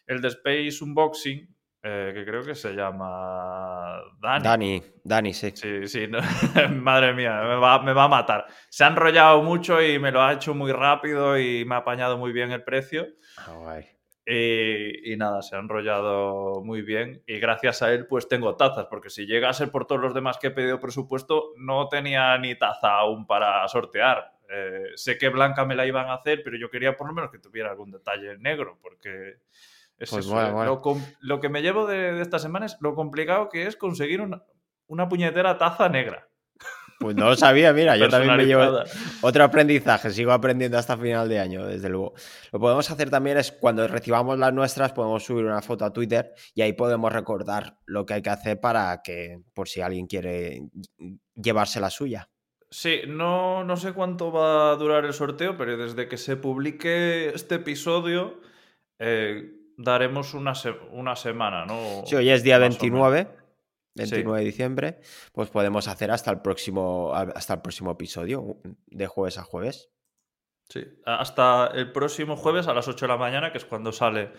[0.06, 4.42] el de Space Unboxing, eh, que creo que se llama Dani.
[4.42, 5.52] Dani, Dani, sí.
[5.54, 6.08] Sí, sí,
[6.72, 8.46] madre mía, me va, me va, a matar.
[8.68, 12.18] Se ha enrollado mucho y me lo ha hecho muy rápido y me ha apañado
[12.18, 13.06] muy bien el precio.
[13.36, 13.80] Ah,
[14.30, 19.08] y, nada, se ha enrollado muy bien y gracias a él pues tengo tazas, porque
[19.08, 22.54] si llega a ser por todos los demás que he pedido presupuesto, no tenía ni
[22.54, 24.34] taza aún para sortear.
[24.50, 27.30] Eh, sé que blanca me la iban a hacer, pero yo quería por lo menos
[27.30, 29.38] que tuviera algún detalle negro, porque
[29.98, 31.08] es pues eso, ¿eh?
[31.20, 34.42] Lo, que me llevo de, de, esta semana es lo complicado que es conseguir una,
[34.88, 36.28] una puñetera taza negra.
[36.98, 38.82] Pues no lo sabía, mira, yo también me llevo
[39.20, 42.14] otro aprendizaje, sigo aprendiendo hasta final de año, desde luego.
[42.50, 45.92] Lo que podemos hacer también es cuando recibamos las nuestras, podemos subir una foto a
[45.92, 50.08] Twitter y ahí podemos recordar lo que hay que hacer para que, por si alguien
[50.08, 50.62] quiere
[51.36, 52.28] llevarse la suya.
[52.70, 57.28] Sí, no, no sé cuánto va a durar el sorteo, pero desde que se publique
[57.28, 58.40] este episodio,
[58.98, 60.52] eh, daremos una,
[60.90, 62.04] una semana, ¿no?
[62.04, 63.37] Sí, hoy es día 29.
[63.98, 65.00] 29 de diciembre,
[65.32, 69.90] pues podemos hacer hasta el próximo hasta el próximo episodio, de jueves a jueves.
[70.68, 74.32] Sí, hasta el próximo jueves a las 8 de la mañana, que es cuando sale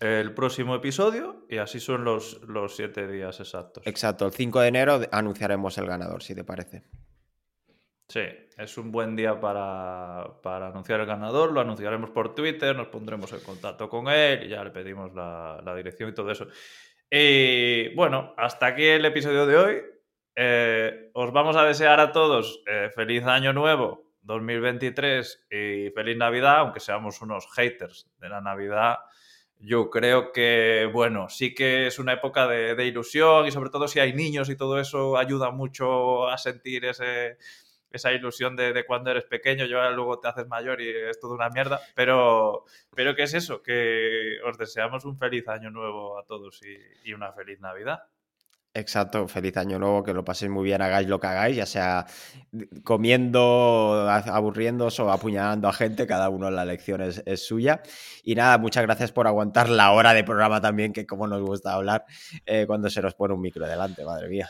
[0.00, 3.84] el próximo episodio, y así son los, los siete días exactos.
[3.86, 6.84] Exacto, el 5 de enero anunciaremos el ganador, si te parece.
[8.08, 8.20] Sí,
[8.58, 11.50] es un buen día para, para, anunciar el ganador.
[11.50, 15.60] Lo anunciaremos por Twitter, nos pondremos en contacto con él y ya le pedimos la,
[15.64, 16.46] la dirección y todo eso.
[17.14, 19.82] Y bueno, hasta aquí el episodio de hoy.
[20.34, 26.60] Eh, os vamos a desear a todos eh, feliz año nuevo 2023 y feliz Navidad,
[26.60, 28.96] aunque seamos unos haters de la Navidad.
[29.58, 34.00] Yo creo que, bueno, sí que es una época de ilusión y sobre todo si
[34.00, 37.36] hay niños y todo eso ayuda mucho a sentir ese,
[37.92, 41.50] esa ilusión de, cuando eres pequeño, yo luego te haces mayor y es toda una
[41.50, 42.64] mierda, pero,
[42.94, 43.62] pero ¿qué es eso?
[43.62, 48.00] Que os deseamos un feliz año nuevo a todos y, una feliz Navidad.
[48.74, 52.06] Exacto, feliz año nuevo, que lo paséis muy bien, hagáis lo que hagáis, ya sea
[52.84, 57.82] comiendo, aburriéndose o apuñalando a gente, cada uno la lección es, suya.
[58.24, 61.74] Y nada, muchas gracias por aguantar la hora de programa también, que como nos gusta
[61.74, 62.06] hablar
[62.46, 64.48] eh, cuando se nos pone un micro delante, madre mía.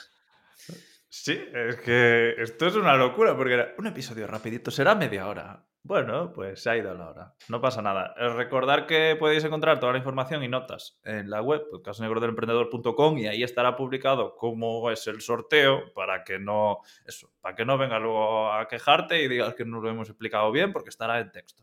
[1.15, 5.63] Sí, es que esto es una locura, porque era un episodio rapidito, será media hora.
[5.83, 7.35] Bueno, pues se ha ido la hora.
[7.51, 8.15] No pasa nada.
[8.17, 13.27] Eh, recordar que podéis encontrar toda la información y notas en la web podcastnegrodelemprendedor.com y
[13.27, 17.99] ahí estará publicado cómo es el sorteo para que no eso, para que no venga
[17.99, 21.63] luego a quejarte y digas que no lo hemos explicado bien porque estará en texto.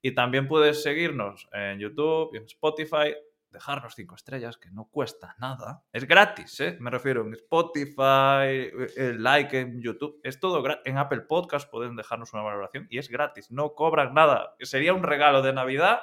[0.00, 3.16] Y también puedes seguirnos en YouTube y en Spotify
[3.50, 5.82] dejarnos cinco estrellas, que no cuesta nada.
[5.92, 6.76] Es gratis, ¿eh?
[6.80, 10.82] Me refiero en Spotify, el like en YouTube, es todo gratis.
[10.86, 14.54] En Apple Podcast pueden dejarnos una valoración y es gratis, no cobran nada.
[14.60, 16.00] Sería un regalo de Navidad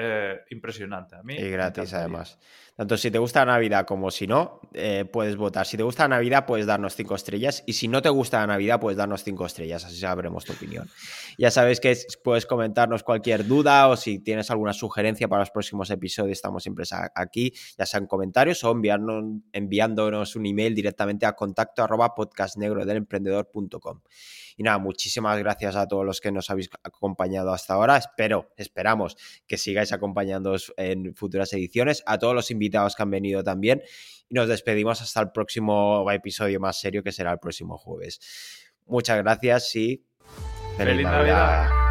[0.00, 1.16] eh, impresionante.
[1.16, 2.38] A mí y gratis, además.
[2.76, 5.66] Tanto si te gusta la Navidad como si no, eh, puedes votar.
[5.66, 7.62] Si te gusta la Navidad, puedes darnos cinco estrellas.
[7.66, 9.84] Y si no te gusta la Navidad, puedes darnos cinco estrellas.
[9.84, 10.88] Así sabremos tu opinión.
[11.36, 11.94] Ya sabes que
[12.24, 16.86] puedes comentarnos cualquier duda o si tienes alguna sugerencia para los próximos episodios, estamos siempre
[17.14, 24.00] aquí, ya sea en comentarios o enviándonos un email directamente a contacto arroba podcastnegrodelemprendedor.com.
[24.60, 27.96] Y nada, muchísimas gracias a todos los que nos habéis acompañado hasta ahora.
[27.96, 32.02] Espero, esperamos que sigáis acompañándonos en futuras ediciones.
[32.04, 33.80] A todos los invitados que han venido también.
[34.28, 38.20] Y nos despedimos hasta el próximo episodio más serio que será el próximo jueves.
[38.84, 40.04] Muchas gracias y
[40.76, 41.89] feliz, Navidad.